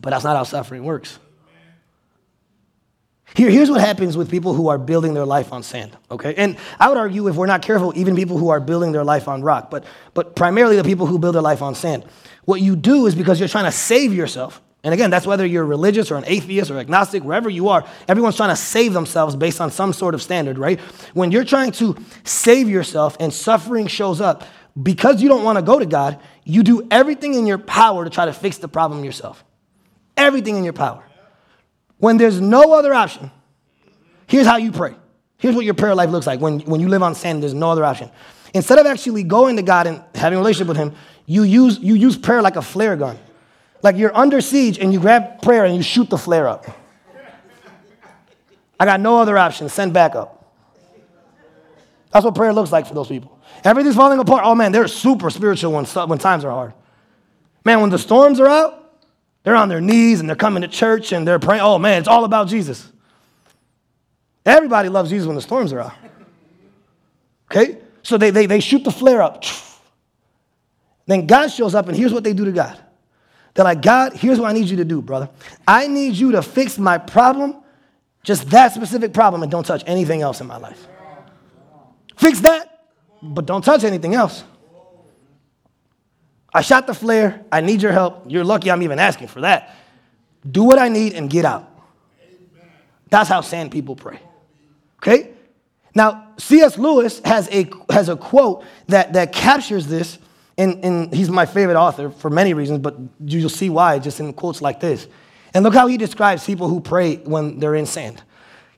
[0.00, 1.18] But that's not how suffering works.
[3.34, 6.34] Here, here's what happens with people who are building their life on sand, okay?
[6.34, 9.28] And I would argue, if we're not careful, even people who are building their life
[9.28, 12.04] on rock, but, but primarily the people who build their life on sand.
[12.46, 15.64] What you do is because you're trying to save yourself, and again, that's whether you're
[15.64, 19.60] religious or an atheist or agnostic, wherever you are, everyone's trying to save themselves based
[19.60, 20.80] on some sort of standard, right?
[21.14, 24.44] When you're trying to save yourself and suffering shows up,
[24.80, 28.10] because you don't want to go to God, you do everything in your power to
[28.10, 29.44] try to fix the problem yourself.
[30.16, 31.04] Everything in your power.
[31.98, 33.30] When there's no other option,
[34.26, 34.94] here's how you pray.
[35.38, 37.70] Here's what your prayer life looks like when, when you live on sand, there's no
[37.70, 38.10] other option.
[38.54, 40.94] Instead of actually going to God and having a relationship with Him,
[41.26, 43.18] you use, you use prayer like a flare gun.
[43.82, 46.66] Like you're under siege and you grab prayer and you shoot the flare up.
[48.80, 49.68] I got no other option.
[49.68, 50.34] Send back up.
[52.12, 53.38] That's what prayer looks like for those people.
[53.64, 54.42] Everything's falling apart.
[54.44, 56.72] Oh man, they're super spiritual when, when times are hard.
[57.64, 58.77] Man, when the storms are out,
[59.48, 61.62] they're on their knees and they're coming to church and they're praying.
[61.62, 62.92] Oh man, it's all about Jesus.
[64.44, 65.94] Everybody loves Jesus when the storms are out.
[67.50, 67.78] Okay?
[68.02, 69.42] So they, they, they shoot the flare up.
[71.06, 72.78] Then God shows up and here's what they do to God.
[73.54, 75.30] They're like, God, here's what I need you to do, brother.
[75.66, 77.56] I need you to fix my problem,
[78.22, 80.86] just that specific problem, and don't touch anything else in my life.
[82.18, 82.90] Fix that,
[83.22, 84.44] but don't touch anything else.
[86.52, 87.44] I shot the flare.
[87.52, 88.24] I need your help.
[88.26, 89.74] You're lucky I'm even asking for that.
[90.48, 91.70] Do what I need and get out.
[93.10, 94.20] That's how sand people pray.
[95.02, 95.30] Okay?
[95.94, 96.78] Now, C.S.
[96.78, 100.18] Lewis has a, has a quote that, that captures this,
[100.56, 104.32] and, and he's my favorite author for many reasons, but you'll see why just in
[104.32, 105.06] quotes like this.
[105.54, 108.22] And look how he describes people who pray when they're in sand.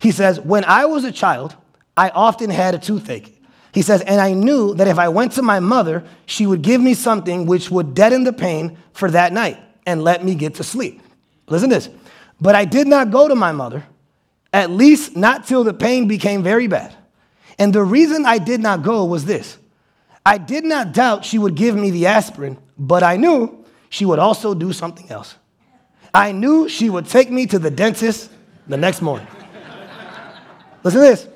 [0.01, 1.57] He says, When I was a child,
[1.97, 3.40] I often had a toothache.
[3.73, 6.81] He says, and I knew that if I went to my mother, she would give
[6.81, 10.65] me something which would deaden the pain for that night and let me get to
[10.65, 11.01] sleep.
[11.47, 11.89] Listen to this.
[12.41, 13.85] But I did not go to my mother,
[14.53, 16.95] at least not till the pain became very bad.
[17.59, 19.59] And the reason I did not go was this
[20.25, 24.19] I did not doubt she would give me the aspirin, but I knew she would
[24.19, 25.37] also do something else.
[26.13, 28.31] I knew she would take me to the dentist
[28.67, 29.27] the next morning.
[30.83, 31.29] Listen to this.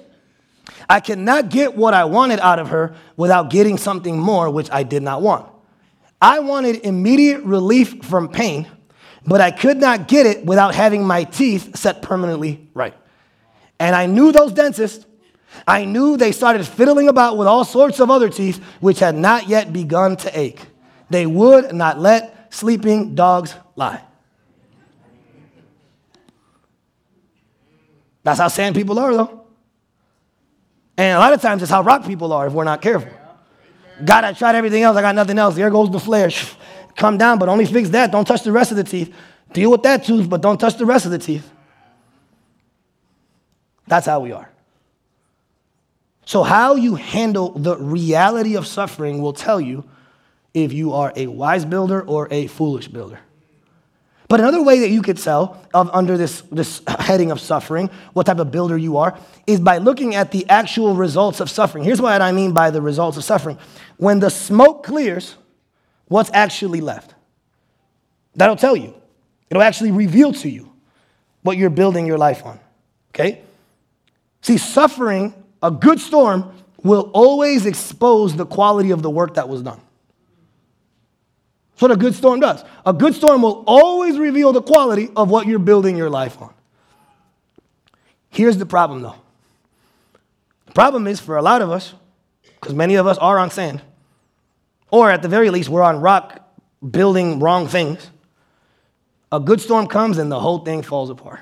[0.89, 4.83] I cannot get what I wanted out of her without getting something more, which I
[4.83, 5.51] did not want.
[6.21, 8.67] I wanted immediate relief from pain,
[9.27, 12.95] but I could not get it without having my teeth set permanently right.
[13.79, 15.05] And I knew those dentists.
[15.67, 19.49] I knew they started fiddling about with all sorts of other teeth which had not
[19.49, 20.61] yet begun to ache.
[21.11, 24.03] They would not let sleeping dogs lie.
[28.23, 29.44] That's how sand people are, though.
[30.97, 33.11] And a lot of times it's how rock people are if we're not careful.
[34.05, 34.97] God, I tried everything else.
[34.97, 35.55] I got nothing else.
[35.55, 36.31] There goes the flare.
[36.97, 38.13] Come down, but only fix that.
[38.13, 39.15] Don't touch the rest of the teeth.
[39.53, 41.49] Deal with that tooth, but don't touch the rest of the teeth.
[43.87, 44.49] That's how we are.
[46.25, 49.85] So, how you handle the reality of suffering will tell you
[50.55, 53.19] if you are a wise builder or a foolish builder.
[54.35, 58.27] But another way that you could tell of under this, this heading of suffering, what
[58.27, 59.17] type of builder you are,
[59.47, 61.85] is by looking at the actual results of suffering.
[61.85, 63.59] Here's what I mean by the results of suffering.
[63.97, 65.37] When the smoke clears,
[66.09, 67.15] what's actually left?
[68.35, 69.01] That'll tell you.
[69.51, 70.73] It'll actually reveal to you
[71.43, 72.59] what you're building your life on.
[73.11, 73.41] Okay?
[74.41, 79.63] See, suffering, a good storm, will always expose the quality of the work that was
[79.63, 79.81] done.
[81.75, 82.65] That's what a good storm does.
[82.87, 86.55] A good storm will always reveal the quality of what you're building your life on.
[88.31, 89.17] Here's the problem, though.
[90.67, 91.95] The problem is for a lot of us,
[92.61, 93.83] because many of us are on sand,
[94.91, 96.49] or at the very least, we're on rock
[96.89, 98.09] building wrong things.
[99.33, 101.41] A good storm comes and the whole thing falls apart.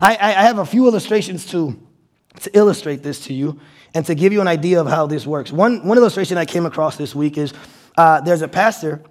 [0.00, 1.76] I, I have a few illustrations to,
[2.40, 3.58] to illustrate this to you
[3.94, 5.50] and to give you an idea of how this works.
[5.50, 7.52] One, one illustration I came across this week is
[7.98, 9.02] uh, there's a pastor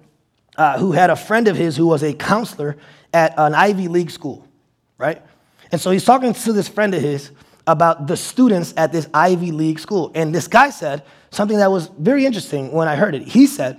[0.56, 2.78] uh, who had a friend of his who was a counselor
[3.12, 4.48] at an Ivy League school,
[4.96, 5.22] right?
[5.70, 7.30] And so he's talking to this friend of his
[7.66, 10.10] about the students at this Ivy League school.
[10.14, 13.22] And this guy said something that was very interesting when I heard it.
[13.22, 13.78] He said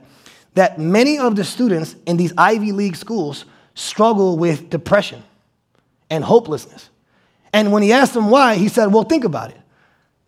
[0.53, 5.23] that many of the students in these Ivy League schools struggle with depression
[6.11, 6.91] and hopelessness.
[7.51, 9.59] And when he asked them why, he said, Well, think about it.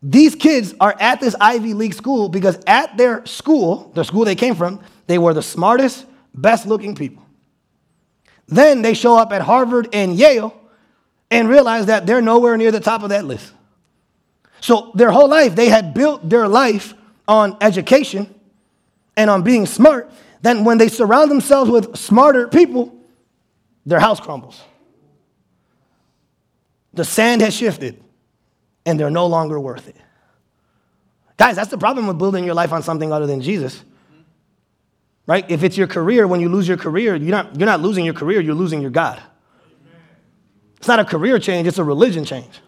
[0.04, 4.36] These kids are at this Ivy League school because at their school, the school they
[4.36, 7.24] came from, they were the smartest, best looking people.
[8.48, 10.60] Then they show up at Harvard and Yale
[11.30, 13.52] and realize that they're nowhere near the top of that list.
[14.60, 16.94] So their whole life, they had built their life
[17.28, 18.34] on education
[19.16, 20.12] and on being smart.
[20.42, 22.96] Then when they surround themselves with smarter people,
[23.86, 24.62] their house crumbles.
[26.94, 28.04] The sand has shifted
[28.86, 29.96] and they're no longer worth it.
[31.38, 33.84] Guys, that's the problem with building your life on something other than Jesus.
[35.28, 35.50] Right?
[35.50, 38.14] If it's your career, when you lose your career, you're not, you're not losing your
[38.14, 39.22] career, you're losing your God.
[40.78, 42.60] It's not a career change, it's a religion change.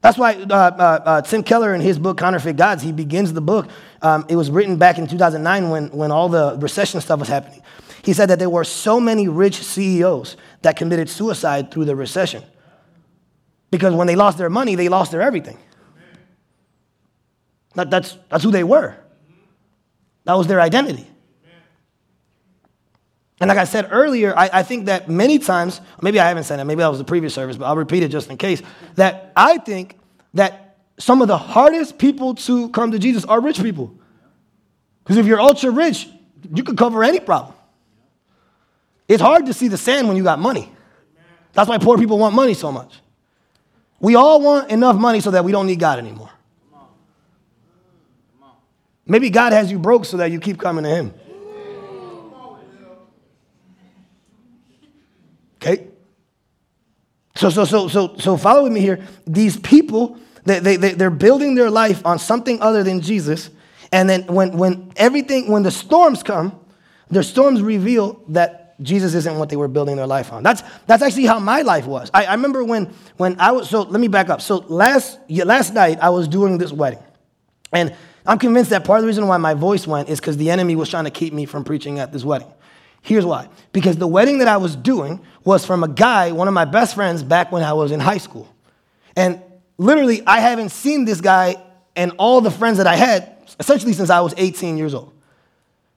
[0.00, 3.40] That's why uh, uh, uh, Tim Keller, in his book Counterfeit Gods, he begins the
[3.40, 3.68] book.
[4.02, 7.62] Um, it was written back in 2009 when, when all the recession stuff was happening.
[8.02, 12.42] He said that there were so many rich CEOs that committed suicide through the recession.
[13.72, 15.58] Because when they lost their money, they lost their everything.
[17.74, 18.94] That, that's, that's who they were,
[20.24, 21.08] that was their identity.
[23.40, 26.60] And like I said earlier, I, I, think that many times, maybe I haven't said
[26.60, 28.62] it, maybe that was the previous service, but I'll repeat it just in case,
[28.94, 29.98] that I think
[30.34, 33.92] that some of the hardest people to come to Jesus are rich people.
[35.02, 36.08] Because if you're ultra rich,
[36.54, 37.54] you can cover any problem.
[39.08, 40.70] It's hard to see the sand when you got money.
[41.52, 43.00] That's why poor people want money so much.
[44.02, 46.28] We all want enough money so that we don't need God anymore.
[49.06, 51.14] Maybe God has you broke so that you keep coming to Him.
[55.56, 55.86] Okay?
[57.36, 59.06] So, so, so, so, so follow with me here.
[59.24, 63.50] These people, they, they, they, they're building their life on something other than Jesus.
[63.92, 66.58] And then when, when everything, when the storms come,
[67.08, 70.42] the storms reveal that Jesus isn't what they were building their life on.
[70.42, 72.10] That's, that's actually how my life was.
[72.12, 74.40] I, I remember when, when I was, so let me back up.
[74.40, 77.02] So last, last night, I was doing this wedding.
[77.72, 77.94] And
[78.26, 80.76] I'm convinced that part of the reason why my voice went is because the enemy
[80.76, 82.52] was trying to keep me from preaching at this wedding.
[83.02, 83.48] Here's why.
[83.72, 86.94] Because the wedding that I was doing was from a guy, one of my best
[86.94, 88.48] friends, back when I was in high school.
[89.16, 89.42] And
[89.76, 91.56] literally, I haven't seen this guy
[91.96, 95.12] and all the friends that I had essentially since I was 18 years old.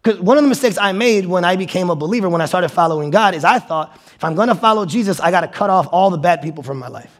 [0.05, 2.69] Because one of the mistakes I made when I became a believer, when I started
[2.69, 5.71] following God, is I thought if I'm going to follow Jesus, I got to cut
[5.71, 7.19] off all the bad people from my life.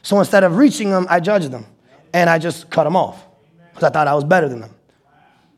[0.00, 1.66] So instead of reaching them, I judged them
[2.14, 3.22] and I just cut them off
[3.68, 4.74] because I thought I was better than them.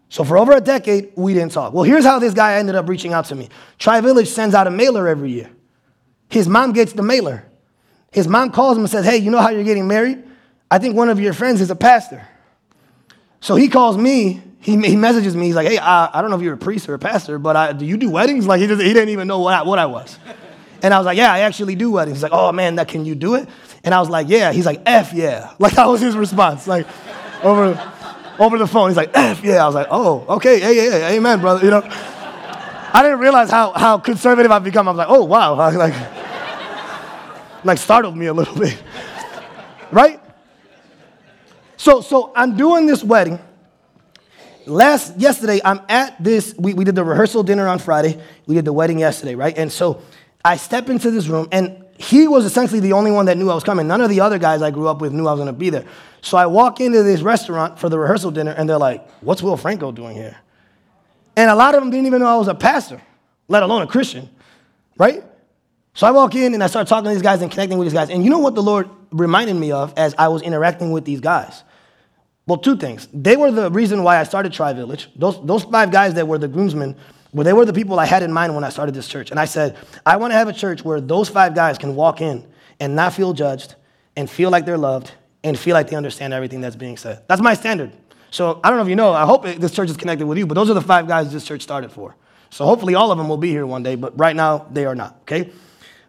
[0.08, 1.72] So for over a decade, we didn't talk.
[1.72, 3.50] Well, here's how this guy ended up reaching out to me.
[3.78, 5.50] Tri Village sends out a mailer every year.
[6.28, 7.46] His mom gets the mailer.
[8.10, 10.24] His mom calls him and says, Hey, you know how you're getting married?
[10.72, 12.26] I think one of your friends is a pastor.
[13.44, 15.44] So he calls me he, he messages me.
[15.44, 17.54] He's like, hey, I, I don't know if you're a priest or a pastor, but
[17.54, 18.46] I, do you do weddings?
[18.46, 20.18] Like, he, just, he didn't even know what I, what I was.
[20.82, 22.16] And I was like, yeah, I actually do weddings.
[22.16, 23.46] He's like, oh, man, that, can you do it?
[23.84, 24.52] And I was like, yeah.
[24.52, 25.52] He's like, F yeah.
[25.58, 26.66] Like, that was his response.
[26.66, 26.86] Like,
[27.42, 27.78] over,
[28.38, 28.88] over the phone.
[28.88, 29.62] He's like, F yeah.
[29.62, 31.62] I was like, oh, okay, hey, yeah, hey, amen, brother.
[31.62, 34.88] You know, I didn't realize how, how conservative I've become.
[34.88, 35.54] I was like, oh, wow.
[35.76, 35.94] Like,
[37.64, 38.82] like startled me a little bit.
[39.92, 40.23] right?
[41.84, 43.38] So, so I'm doing this wedding.
[44.64, 48.18] Last yesterday i'm at this we, we did the rehearsal dinner on friday.
[48.46, 49.54] We did the wedding yesterday right?
[49.58, 50.00] And so
[50.42, 53.54] i step into this room and he was essentially the only one that knew i
[53.54, 53.86] was coming.
[53.86, 55.68] None of the other guys i grew up with knew i was going to be
[55.68, 55.84] there.
[56.22, 59.58] So i walk into this restaurant for the rehearsal dinner and they're like what's will
[59.58, 60.38] franco doing here?
[61.36, 62.98] And a lot of them didn't even know i was a pastor
[63.46, 64.30] let alone a christian
[64.96, 65.22] right?
[65.92, 67.92] So i walk in and i start talking to these guys and connecting with these
[67.92, 68.08] guys.
[68.08, 71.20] And you know what the lord reminded me of as i was interacting with these
[71.20, 71.62] guys
[72.46, 73.08] well, two things.
[73.12, 75.08] They were the reason why I started Tri Village.
[75.16, 76.96] Those, those five guys that were the groomsmen,
[77.32, 79.30] well, they were the people I had in mind when I started this church.
[79.30, 82.20] And I said, I want to have a church where those five guys can walk
[82.20, 82.46] in
[82.80, 83.74] and not feel judged
[84.16, 87.22] and feel like they're loved and feel like they understand everything that's being said.
[87.28, 87.92] That's my standard.
[88.30, 90.46] So I don't know if you know, I hope this church is connected with you,
[90.46, 92.14] but those are the five guys this church started for.
[92.50, 94.94] So hopefully all of them will be here one day, but right now they are
[94.94, 95.50] not, okay?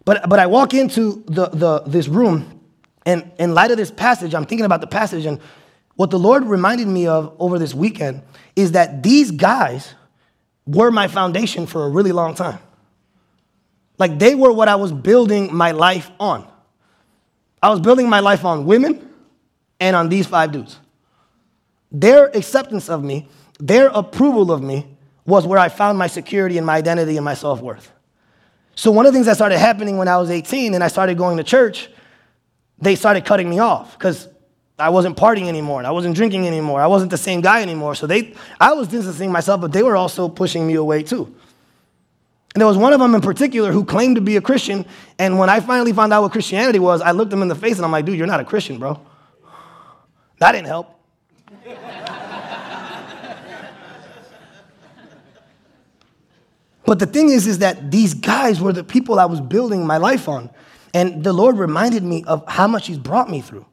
[0.04, 2.60] But, but I walk into the, the, this room,
[3.04, 5.40] and in light of this passage, I'm thinking about the passage, and
[5.96, 8.22] what the Lord reminded me of over this weekend
[8.54, 9.94] is that these guys
[10.66, 12.58] were my foundation for a really long time.
[13.98, 16.46] Like they were what I was building my life on.
[17.62, 19.10] I was building my life on women
[19.80, 20.78] and on these five dudes.
[21.90, 23.28] Their acceptance of me,
[23.58, 24.86] their approval of me,
[25.24, 27.90] was where I found my security and my identity and my self worth.
[28.74, 31.16] So, one of the things that started happening when I was 18 and I started
[31.16, 31.88] going to church,
[32.78, 34.28] they started cutting me off because
[34.78, 36.80] I wasn't partying anymore I wasn't drinking anymore.
[36.80, 37.94] I wasn't the same guy anymore.
[37.94, 41.34] So they, I was distancing myself, but they were also pushing me away too.
[42.54, 44.86] And there was one of them in particular who claimed to be a Christian.
[45.18, 47.76] And when I finally found out what Christianity was, I looked him in the face
[47.76, 49.00] and I'm like, dude, you're not a Christian, bro.
[50.38, 50.92] That didn't help.
[56.86, 59.96] but the thing is, is that these guys were the people I was building my
[59.96, 60.50] life on.
[60.94, 63.66] And the Lord reminded me of how much He's brought me through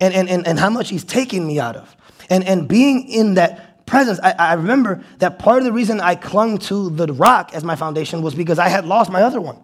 [0.00, 1.96] and, and, and, and how much he's taking me out of.
[2.28, 6.14] And, and being in that presence, I, I remember that part of the reason I
[6.14, 9.58] clung to the rock as my foundation was because I had lost my other one.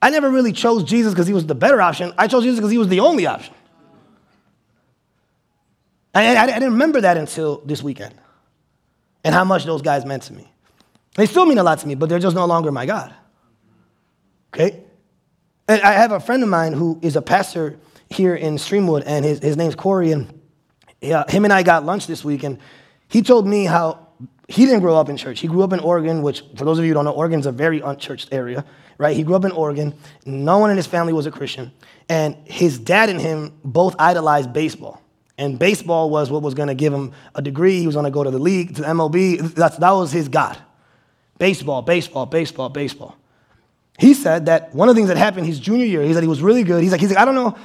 [0.00, 2.12] I never really chose Jesus because he was the better option.
[2.16, 3.54] I chose Jesus because he was the only option.
[6.14, 8.14] I, I, didn't remember that until this weekend
[9.22, 10.50] and how much those guys meant to me.
[11.14, 13.12] They still mean a lot to me, but they're just no longer my God.
[14.54, 14.82] Okay?
[15.68, 17.78] And I have a friend of mine who is a pastor
[18.10, 20.40] here in Streamwood, and his, his name's Corey, and
[21.00, 22.58] him and I got lunch this week, and
[23.08, 24.06] he told me how
[24.48, 25.40] he didn't grow up in church.
[25.40, 27.52] He grew up in Oregon, which, for those of you who don't know, Oregon's a
[27.52, 28.64] very unchurched area,
[28.98, 29.16] right?
[29.16, 29.94] He grew up in Oregon.
[30.24, 31.72] No one in his family was a Christian.
[32.08, 35.02] And his dad and him both idolized baseball.
[35.36, 37.80] And baseball was what was going to give him a degree.
[37.80, 39.54] He was going to go to the league, to the MLB.
[39.54, 40.56] That's, that was his God.
[41.38, 43.16] Baseball, baseball, baseball, baseball.
[43.98, 46.28] He said that one of the things that happened his junior year, he said he
[46.28, 46.82] was really good.
[46.82, 47.56] He's like, he's like I don't know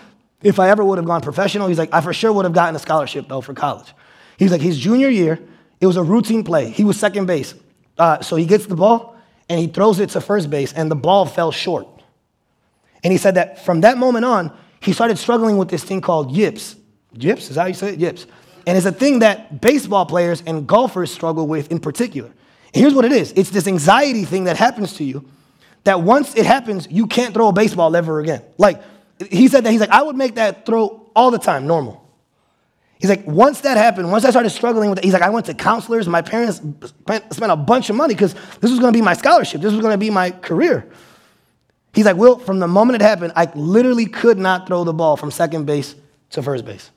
[0.44, 2.76] if I ever would have gone professional, he's like, I for sure would have gotten
[2.76, 3.94] a scholarship though for college.
[4.38, 5.39] He's like, his junior year,
[5.80, 6.70] it was a routine play.
[6.70, 7.54] He was second base.
[7.98, 9.16] Uh, so he gets the ball
[9.50, 11.86] and he throws it to first base, and the ball fell short.
[13.04, 16.32] And he said that from that moment on, he started struggling with this thing called
[16.32, 16.78] yips.
[17.14, 18.00] Yips, is that how you say it?
[18.00, 18.28] Yips.
[18.66, 22.30] And it's a thing that baseball players and golfers struggle with in particular.
[22.74, 25.26] And here's what it is it's this anxiety thing that happens to you
[25.84, 28.42] that once it happens, you can't throw a baseball ever again.
[28.58, 28.82] Like,
[29.30, 32.01] he said that he's like, I would make that throw all the time, normal.
[32.99, 35.47] He's like, once that happened, once I started struggling with it, he's like, I went
[35.47, 36.07] to counselors.
[36.07, 39.59] My parents spent a bunch of money because this was going to be my scholarship.
[39.59, 40.88] This was going to be my career.
[41.93, 45.17] He's like, Will, from the moment it happened, I literally could not throw the ball
[45.17, 45.95] from second base
[46.30, 46.91] to first base.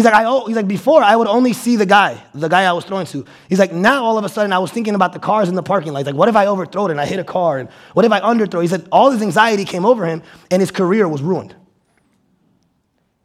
[0.00, 2.62] He's like, I, oh, he's like, before I would only see the guy, the guy
[2.62, 3.22] I was throwing to.
[3.50, 5.62] He's like, now all of a sudden I was thinking about the cars in the
[5.62, 6.06] parking lot.
[6.06, 7.58] Like, what if I overthrow it and I hit a car?
[7.58, 8.62] And what if I underthrow?
[8.62, 11.54] He said all this anxiety came over him and his career was ruined.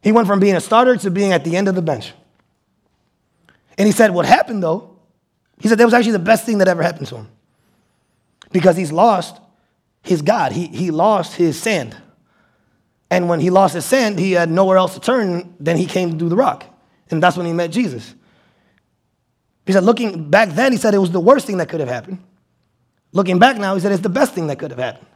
[0.02, 2.12] He went from being a starter to being at the end of the bench.
[3.78, 4.98] And he said, what happened though,
[5.58, 7.28] he said that was actually the best thing that ever happened to him.
[8.52, 9.40] Because he's lost
[10.02, 11.96] his God, he, he lost his sand.
[13.10, 16.10] And when he lost his sand, he had nowhere else to turn, then he came
[16.10, 16.64] to do the rock.
[17.10, 18.14] And that's when he met Jesus.
[19.64, 21.88] He said, looking back then, he said it was the worst thing that could have
[21.88, 22.18] happened.
[23.12, 25.06] Looking back now, he said it's the best thing that could have happened.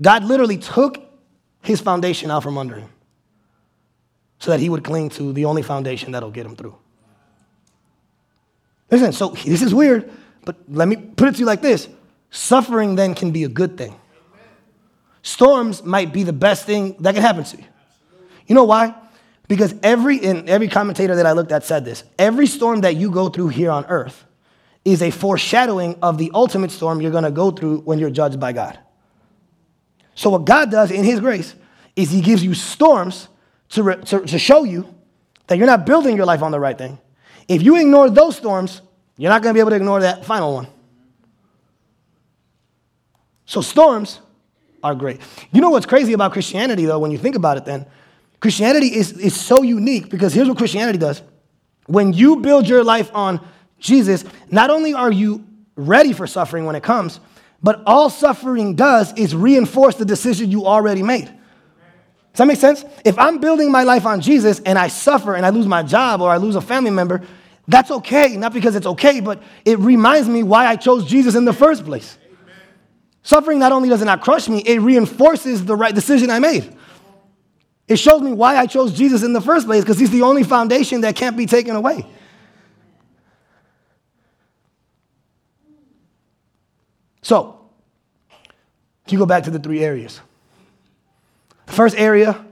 [0.00, 0.98] God literally took
[1.62, 2.88] his foundation out from under him
[4.38, 6.74] so that he would cling to the only foundation that'll get him through.
[8.90, 10.10] Listen, so this is weird,
[10.44, 11.88] but let me put it to you like this
[12.30, 13.99] suffering then can be a good thing.
[15.22, 17.64] Storms might be the best thing that can happen to you.
[18.46, 18.94] You know why?
[19.48, 22.04] Because every and every commentator that I looked at said this.
[22.18, 24.24] Every storm that you go through here on earth
[24.84, 28.40] is a foreshadowing of the ultimate storm you're going to go through when you're judged
[28.40, 28.78] by God.
[30.14, 31.54] So what God does in his grace
[31.96, 33.28] is he gives you storms
[33.70, 34.94] to, re, to, to show you
[35.46, 36.98] that you're not building your life on the right thing.
[37.48, 38.82] If you ignore those storms,
[39.16, 40.68] you're not going to be able to ignore that final one.
[43.44, 44.20] So storms
[44.82, 45.20] are great.
[45.52, 47.86] You know what's crazy about Christianity, though, when you think about it, then?
[48.40, 51.22] Christianity is, is so unique because here's what Christianity does.
[51.86, 53.46] When you build your life on
[53.78, 55.44] Jesus, not only are you
[55.76, 57.20] ready for suffering when it comes,
[57.62, 61.26] but all suffering does is reinforce the decision you already made.
[61.26, 62.84] Does that make sense?
[63.04, 66.20] If I'm building my life on Jesus and I suffer and I lose my job
[66.20, 67.22] or I lose a family member,
[67.66, 68.36] that's okay.
[68.36, 71.84] Not because it's okay, but it reminds me why I chose Jesus in the first
[71.84, 72.16] place.
[73.22, 76.76] Suffering not only does it not crush me, it reinforces the right decision I made.
[77.86, 80.44] It shows me why I chose Jesus in the first place because he's the only
[80.44, 82.06] foundation that can't be taken away.
[87.22, 87.60] So,
[89.08, 90.20] you go back to the three areas,
[91.66, 92.44] the first area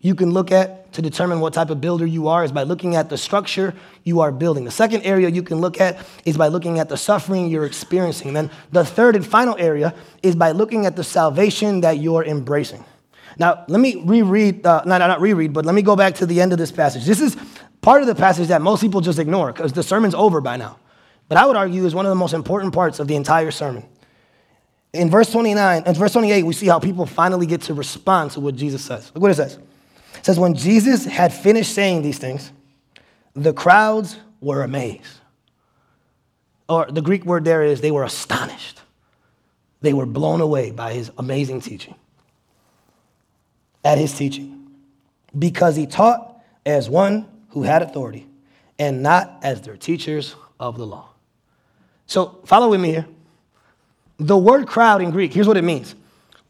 [0.00, 2.96] you can look at to determine what type of builder you are is by looking
[2.96, 3.74] at the structure
[4.04, 4.64] you are building.
[4.64, 8.32] The second area you can look at is by looking at the suffering you're experiencing.
[8.32, 12.84] Then the third and final area is by looking at the salvation that you're embracing.
[13.38, 16.40] Now, let me reread, uh, not, not reread, but let me go back to the
[16.40, 17.04] end of this passage.
[17.04, 17.36] This is
[17.80, 20.78] part of the passage that most people just ignore because the sermon's over by now.
[21.28, 23.84] But I would argue is one of the most important parts of the entire sermon.
[24.94, 28.40] In verse 29, in verse 28, we see how people finally get to respond to
[28.40, 29.12] what Jesus says.
[29.14, 29.58] Look what it says.
[30.18, 32.52] It says, When Jesus had finished saying these things,
[33.34, 35.20] the crowds were amazed.
[36.68, 38.82] Or the Greek word there is they were astonished.
[39.80, 41.94] They were blown away by his amazing teaching.
[43.84, 44.68] At his teaching.
[45.38, 48.26] Because he taught as one who had authority
[48.78, 51.08] and not as their teachers of the law.
[52.06, 53.06] So follow with me here.
[54.18, 55.94] The word crowd in Greek, here's what it means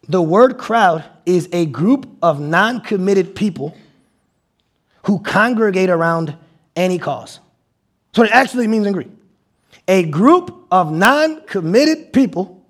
[0.08, 3.76] the word crowd is a group of non committed people
[5.04, 6.36] who congregate around
[6.74, 7.40] any cause.
[8.14, 9.10] What it actually means in Greek.
[9.86, 12.64] A group of non committed people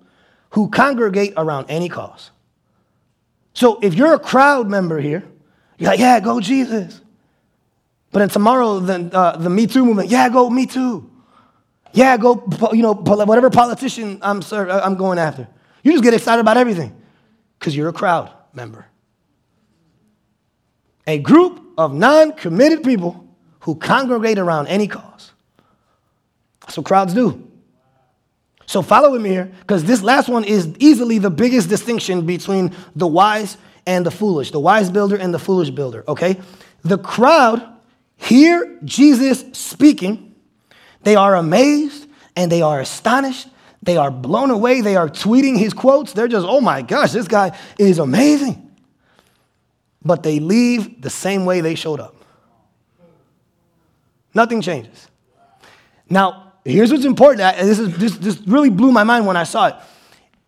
[0.51, 2.31] who congregate around any cause.
[3.53, 5.23] So if you're a crowd member here,
[5.77, 7.01] you're like, yeah, go Jesus.
[8.11, 11.09] But then tomorrow, the, uh, the Me Too movement, yeah, go Me Too.
[11.93, 15.47] Yeah, go, you know, whatever politician I'm, I'm going after.
[15.81, 16.95] You just get excited about everything
[17.57, 18.85] because you're a crowd member.
[21.07, 23.25] A group of non committed people
[23.61, 25.31] who congregate around any cause.
[26.61, 27.49] That's what crowds do.
[28.65, 32.75] So follow with me here, because this last one is easily the biggest distinction between
[32.95, 36.39] the wise and the foolish, the wise builder and the foolish builder, okay?
[36.83, 37.67] The crowd
[38.15, 40.35] hear Jesus speaking,
[41.01, 43.47] they are amazed and they are astonished
[43.81, 44.81] they are blown away.
[44.81, 46.13] They are tweeting his quotes.
[46.13, 48.71] They're just, oh my gosh, this guy is amazing.
[50.03, 52.15] But they leave the same way they showed up.
[54.33, 55.07] Nothing changes.
[56.09, 57.57] Now, here's what's important.
[57.57, 59.75] This, is, this, this really blew my mind when I saw it.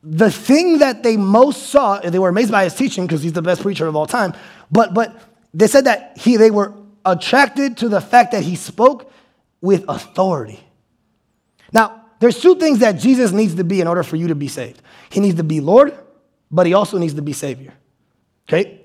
[0.03, 3.41] The thing that they most saw, they were amazed by his teaching because he's the
[3.41, 4.33] best preacher of all time,
[4.71, 5.21] but, but
[5.53, 6.73] they said that he, they were
[7.05, 9.11] attracted to the fact that he spoke
[9.61, 10.59] with authority.
[11.71, 14.47] Now, there's two things that Jesus needs to be in order for you to be
[14.47, 14.79] saved.
[15.09, 15.97] He needs to be Lord,
[16.51, 17.73] but he also needs to be Savior.
[18.47, 18.81] Okay?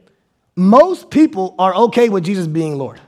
[0.57, 2.99] Most people are okay with Jesus being Lord.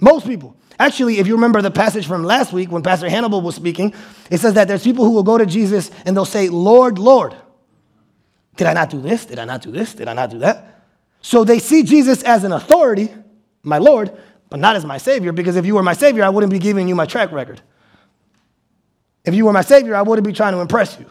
[0.00, 0.56] Most people.
[0.80, 3.94] Actually, if you remember the passage from last week when Pastor Hannibal was speaking,
[4.32, 7.36] it says that there's people who will go to Jesus and they'll say, Lord, Lord.
[8.56, 9.26] Did I not do this?
[9.26, 9.94] Did I not do this?
[9.94, 10.82] Did I not do that?
[11.20, 13.14] So they see Jesus as an authority,
[13.62, 14.10] my Lord,
[14.50, 16.88] but not as my Savior, because if you were my Savior, I wouldn't be giving
[16.88, 17.60] you my track record.
[19.24, 21.06] If you were my Savior, I wouldn't be trying to impress you.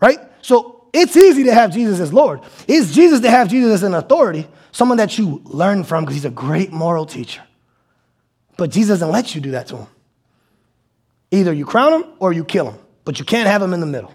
[0.00, 0.18] Right?
[0.42, 2.40] So it's easy to have Jesus as Lord.
[2.68, 6.24] It's Jesus to have Jesus as an authority, someone that you learn from because he's
[6.24, 7.42] a great moral teacher.
[8.56, 9.86] But Jesus doesn't let you do that to him.
[11.30, 13.86] Either you crown him or you kill him, but you can't have him in the
[13.86, 14.14] middle.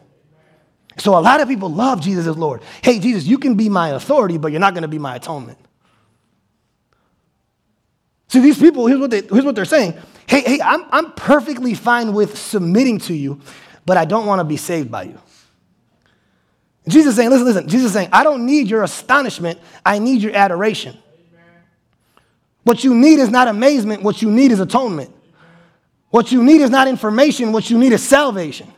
[0.97, 2.61] So a lot of people love Jesus as Lord.
[2.81, 5.57] Hey, Jesus, you can be my authority, but you're not going to be my atonement.
[8.29, 9.95] See, these people, here's what, they, here's what they're saying.
[10.27, 13.41] Hey, hey, I'm, I'm perfectly fine with submitting to you,
[13.85, 15.19] but I don't want to be saved by you.
[16.87, 20.21] Jesus is saying, listen, listen, Jesus is saying, I don't need your astonishment, I need
[20.21, 20.97] your adoration.
[22.63, 25.11] What you need is not amazement, what you need is atonement.
[26.11, 28.71] What you need is not information, what you need is salvation.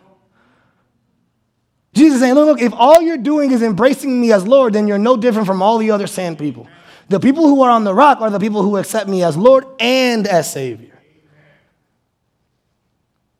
[1.93, 4.87] Jesus is saying, look, look, if all you're doing is embracing me as Lord, then
[4.87, 6.69] you're no different from all the other sand people.
[7.11, 9.65] The people who are on the rock are the people who accept me as Lord
[9.81, 10.97] and as Savior.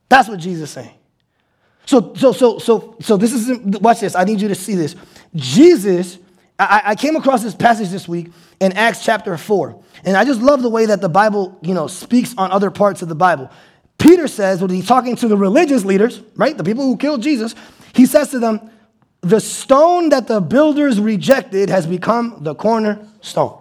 [0.09, 0.93] That's what Jesus is saying.
[1.85, 4.13] So, so, so, so, so this is, watch this.
[4.13, 4.97] I need you to see this.
[5.33, 6.17] Jesus,
[6.59, 9.81] I, I came across this passage this week in Acts chapter 4.
[10.03, 13.01] And I just love the way that the Bible, you know, speaks on other parts
[13.01, 13.49] of the Bible.
[13.97, 17.55] Peter says, when he's talking to the religious leaders, right, the people who killed Jesus,
[17.93, 18.69] he says to them,
[19.21, 23.60] the stone that the builders rejected has become the cornerstone.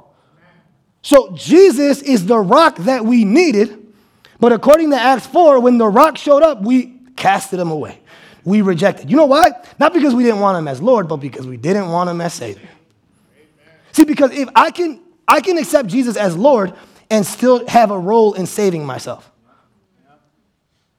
[1.03, 3.93] So Jesus is the rock that we needed,
[4.39, 8.01] but according to Acts 4, when the rock showed up, we casted him away
[8.45, 9.11] we rejected.
[9.11, 9.51] You know why?
[9.79, 12.35] Not because we didn't want him as Lord, but because we didn't want him as
[12.35, 12.69] Savior.
[13.35, 13.75] Amen.
[13.93, 16.75] See, because if I can, I can accept Jesus as Lord
[17.11, 19.31] and still have a role in saving myself.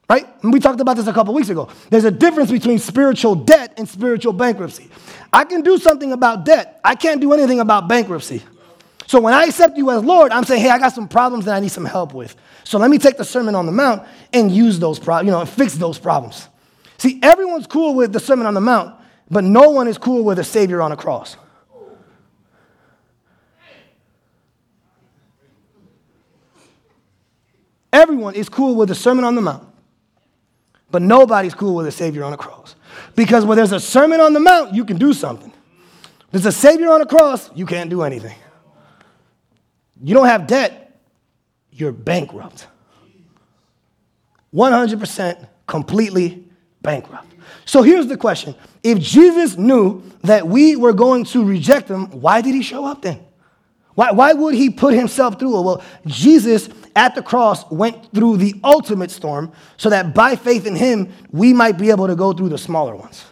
[0.08, 0.26] Right?
[0.42, 1.70] And we talked about this a couple weeks ago.
[1.88, 4.90] There's a difference between spiritual debt and spiritual bankruptcy.
[5.32, 6.80] I can do something about debt.
[6.84, 8.42] I can't do anything about bankruptcy.
[9.12, 11.54] So when I accept you as Lord, I'm saying, hey, I got some problems that
[11.54, 12.34] I need some help with.
[12.64, 15.40] So let me take the Sermon on the Mount and use those problems, you know,
[15.40, 16.48] and fix those problems.
[16.96, 18.98] See, everyone's cool with the Sermon on the Mount,
[19.30, 21.36] but no one is cool with a Savior on a cross.
[27.92, 29.68] Everyone is cool with the Sermon on the Mount,
[30.90, 32.76] but nobody's cool with a Savior on a cross.
[33.14, 35.52] Because when there's a Sermon on the Mount, you can do something.
[36.30, 38.36] There's a Savior on a cross, you can't do anything.
[40.02, 41.00] You don't have debt,
[41.70, 42.66] you're bankrupt.
[44.52, 46.44] 100% completely
[46.82, 47.32] bankrupt.
[47.64, 52.40] So here's the question If Jesus knew that we were going to reject him, why
[52.40, 53.20] did he show up then?
[53.94, 55.62] Why, why would he put himself through it?
[55.62, 60.74] Well, Jesus at the cross went through the ultimate storm so that by faith in
[60.76, 63.24] him, we might be able to go through the smaller ones.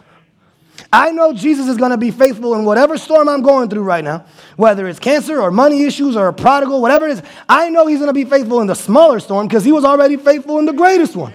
[0.91, 4.03] I know Jesus is going to be faithful in whatever storm I'm going through right
[4.03, 4.25] now,
[4.55, 7.23] whether it's cancer or money issues or a prodigal, whatever it is.
[7.49, 10.17] I know he's going to be faithful in the smaller storm because he was already
[10.17, 11.33] faithful in the greatest one.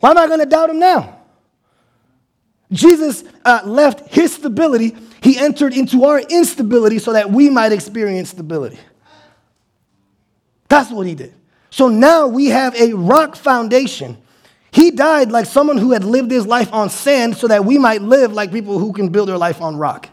[0.00, 1.18] Why am I going to doubt him now?
[2.72, 8.30] Jesus uh, left his stability, he entered into our instability so that we might experience
[8.30, 8.78] stability.
[10.68, 11.34] That's what he did.
[11.70, 14.16] So now we have a rock foundation.
[14.72, 18.02] He died like someone who had lived his life on sand so that we might
[18.02, 20.08] live like people who can build their life on rock.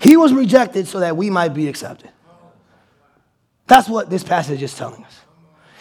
[0.00, 2.10] He was rejected so that we might be accepted.
[3.66, 5.20] That's what this passage is telling us.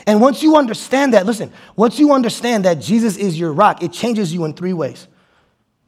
[0.06, 3.92] And once you understand that, listen, once you understand that Jesus is your rock, it
[3.94, 5.08] changes you in three ways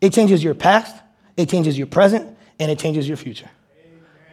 [0.02, 0.96] it changes your past,
[1.38, 3.50] it changes your present, and it changes your future.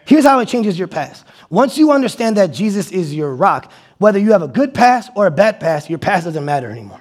[0.05, 1.25] Here's how it changes your past.
[1.49, 3.71] Once you understand that Jesus is your rock,
[4.03, 7.01] whether you have a good past or a bad past, your past doesn't matter anymore.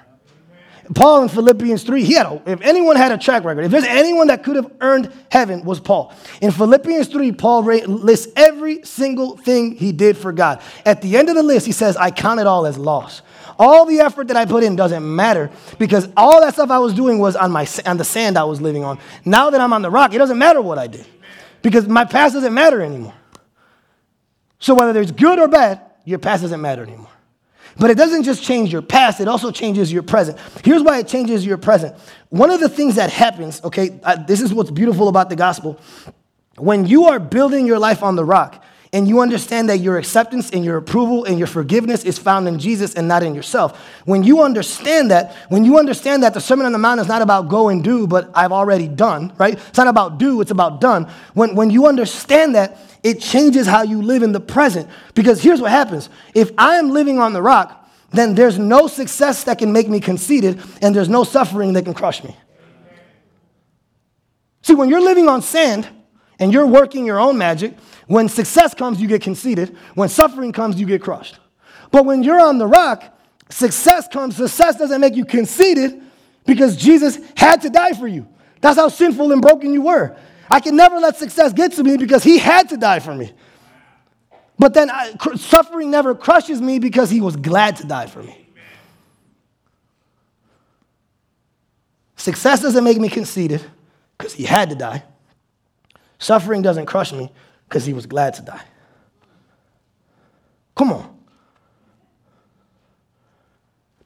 [0.94, 3.84] Paul in Philippians 3, he had a, if anyone had a track record, if there's
[3.84, 6.12] anyone that could have earned heaven was Paul.
[6.40, 10.60] In Philippians 3, Paul lists every single thing he did for God.
[10.84, 13.22] At the end of the list, he says, I count it all as loss.
[13.58, 16.94] All the effort that I put in doesn't matter because all that stuff I was
[16.94, 18.98] doing was on, my, on the sand I was living on.
[19.24, 21.06] Now that I'm on the rock, it doesn't matter what I did
[21.62, 23.14] because my past doesn't matter anymore.
[24.58, 27.08] So whether there's good or bad, your past doesn't matter anymore.
[27.78, 30.38] But it doesn't just change your past, it also changes your present.
[30.64, 31.96] Here's why it changes your present.
[32.28, 35.80] One of the things that happens, okay, uh, this is what's beautiful about the gospel.
[36.58, 38.62] When you are building your life on the rock,
[38.94, 42.58] and you understand that your acceptance and your approval and your forgiveness is found in
[42.58, 43.78] Jesus and not in yourself.
[44.04, 47.22] When you understand that, when you understand that the Sermon on the Mount is not
[47.22, 49.54] about go and do, but I've already done, right?
[49.54, 51.10] It's not about do, it's about done.
[51.32, 54.88] When, when you understand that, it changes how you live in the present.
[55.14, 59.44] Because here's what happens if I am living on the rock, then there's no success
[59.44, 62.36] that can make me conceited, and there's no suffering that can crush me.
[64.62, 65.88] See, when you're living on sand
[66.38, 67.76] and you're working your own magic,
[68.06, 69.76] when success comes, you get conceited.
[69.94, 71.38] When suffering comes, you get crushed.
[71.90, 73.04] But when you're on the rock,
[73.48, 74.36] success comes.
[74.36, 76.00] Success doesn't make you conceited
[76.46, 78.28] because Jesus had to die for you.
[78.60, 80.16] That's how sinful and broken you were.
[80.52, 83.32] I can never let success get to me because he had to die for me.
[84.58, 88.46] But then I, suffering never crushes me because he was glad to die for me.
[92.16, 93.64] Success doesn't make me conceited
[94.18, 95.02] because he had to die.
[96.18, 97.32] Suffering doesn't crush me
[97.66, 98.62] because he was glad to die.
[100.76, 101.18] Come on.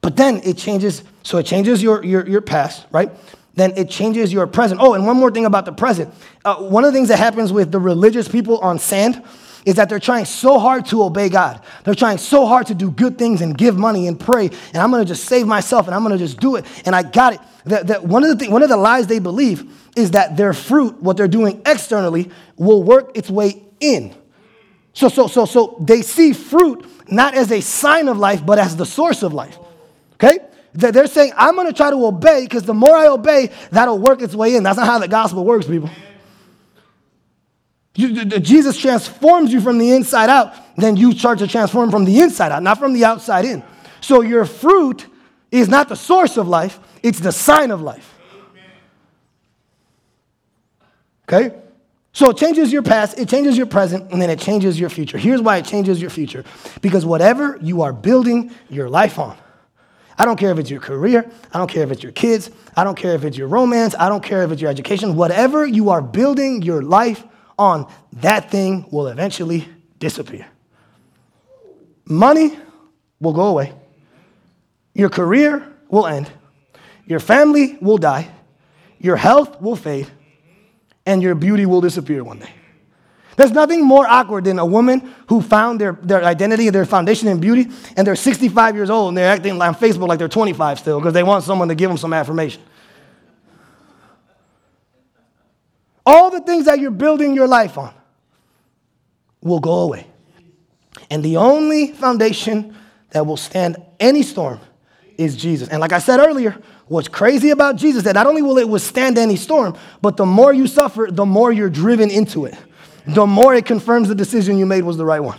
[0.01, 3.11] But then it changes, so it changes your, your, your past, right?
[3.57, 4.81] Then it changes your present.
[4.81, 6.15] Oh, and one more thing about the present.
[6.45, 9.23] Uh, one of the things that happens with the religious people on sand
[9.65, 11.61] is that they're trying so hard to obey God.
[11.83, 14.93] They're trying so hard to do good things and give money and pray, and I'm
[14.93, 17.41] gonna just save myself and I'm gonna just do it, and I got it.
[17.65, 20.53] That, that one, of the th- one of the lies they believe is that their
[20.53, 24.15] fruit, what they're doing externally, will work its way in.
[24.93, 28.77] So, so, so, so they see fruit not as a sign of life, but as
[28.77, 29.59] the source of life.
[30.15, 30.39] Okay?
[30.77, 34.35] They're saying, I'm gonna try to obey because the more I obey, that'll work its
[34.35, 34.63] way in.
[34.63, 35.91] That's not how the gospel works, people.
[37.95, 42.21] You, Jesus transforms you from the inside out, then you start to transform from the
[42.21, 43.63] inside out, not from the outside in.
[44.03, 45.07] So your fruit
[45.51, 48.15] is not the source of life, it's the sign of life.
[51.27, 51.57] Okay?
[52.13, 55.17] So it changes your past, it changes your present, and then it changes your future.
[55.17, 56.45] Here's why it changes your future
[56.83, 59.37] because whatever you are building your life on,
[60.19, 62.85] I don't care if it's your career, I don't care if it's your kids, I
[62.85, 65.91] don't care if it's your romance, I don't care if it's your education, whatever you
[65.91, 67.23] are building your life
[67.59, 70.47] on, that thing will eventually disappear.
[72.07, 72.59] Money
[73.21, 73.73] will go away.
[74.95, 76.31] Your career will end.
[77.07, 78.31] Your family will die.
[78.99, 80.11] Your health will fade.
[81.05, 82.51] And your beauty will disappear one day.
[83.37, 87.39] There's nothing more awkward than a woman who found their, their identity, their foundation in
[87.39, 90.99] beauty, and they're 65 years old and they're acting on Facebook like they're 25 still
[90.99, 92.63] because they want someone to give them some affirmation.
[96.07, 97.93] all the things that you're building your life on
[99.43, 100.07] will go away.
[101.11, 102.75] And the only foundation
[103.11, 104.61] that will stand any storm
[105.19, 105.69] is Jesus.
[105.69, 106.57] And like I said earlier,
[106.87, 110.53] what's crazy about Jesus that not only will it withstand any storm, but the more
[110.53, 112.55] you suffer, the more you're driven into it.
[113.07, 115.39] The more it confirms the decision you made was the right one.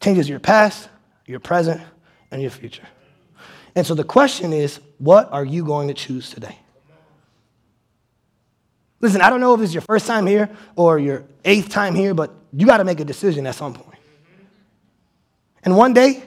[0.00, 0.88] Changes your past,
[1.26, 1.80] your present,
[2.30, 2.86] and your future.
[3.74, 6.58] And so the question is, what are you going to choose today?
[9.00, 12.14] Listen, I don't know if it's your first time here or your eighth time here,
[12.14, 13.98] but you got to make a decision at some point.
[15.64, 16.22] And one day,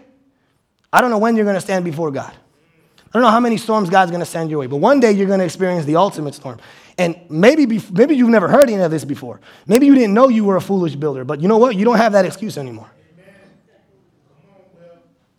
[0.91, 2.33] I don't know when you're going to stand before God.
[2.33, 5.11] I don't know how many storms God's going to send your way, but one day
[5.11, 6.59] you're going to experience the ultimate storm.
[6.97, 9.41] And maybe, maybe you've never heard any of this before.
[9.67, 11.75] Maybe you didn't know you were a foolish builder, but you know what?
[11.75, 12.89] You don't have that excuse anymore.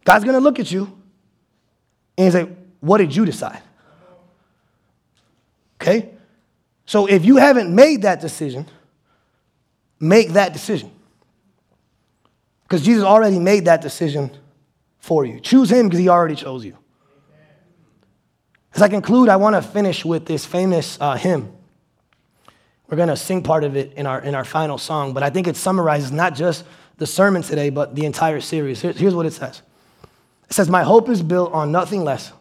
[0.04, 0.96] God's going to look at you
[2.18, 2.48] and say,
[2.80, 3.60] What did you decide?
[5.80, 6.10] Okay?
[6.84, 8.66] So if you haven't made that decision,
[9.98, 10.92] make that decision.
[12.62, 14.30] Because Jesus already made that decision
[14.98, 15.40] for you.
[15.40, 16.76] Choose him because he already chose you.
[18.76, 21.50] As I conclude, I want to finish with this famous uh, hymn.
[22.88, 25.30] We're going to sing part of it in our, in our final song, but I
[25.30, 26.62] think it summarizes not just
[26.98, 28.82] the sermon today, but the entire series.
[28.82, 29.62] Here's what it says
[30.50, 32.32] It says, My hope is built on nothing less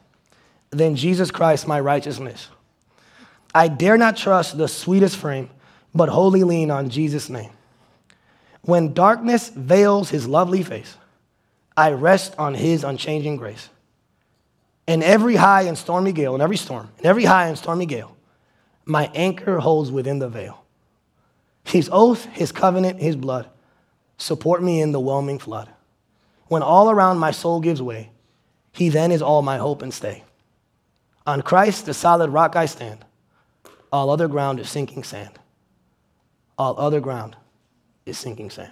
[0.72, 2.50] than Jesus Christ, my righteousness.
[3.54, 5.50] I dare not trust the sweetest frame,
[5.94, 7.52] but wholly lean on Jesus' name.
[8.64, 10.98] When darkness veils his lovely face,
[11.78, 13.70] I rest on his unchanging grace.
[14.88, 18.16] In every high and stormy gale, in every storm, in every high and stormy gale,
[18.86, 20.64] my anchor holds within the veil.
[21.64, 23.50] His oath, his covenant, his blood
[24.18, 25.70] support me in the whelming flood.
[26.48, 28.12] When all around my soul gives way,
[28.72, 30.24] he then is all my hope and stay.
[31.26, 33.04] On Christ, the solid rock I stand.
[33.92, 35.40] All other ground is sinking sand.
[36.58, 37.36] All other ground
[38.06, 38.72] is sinking sand.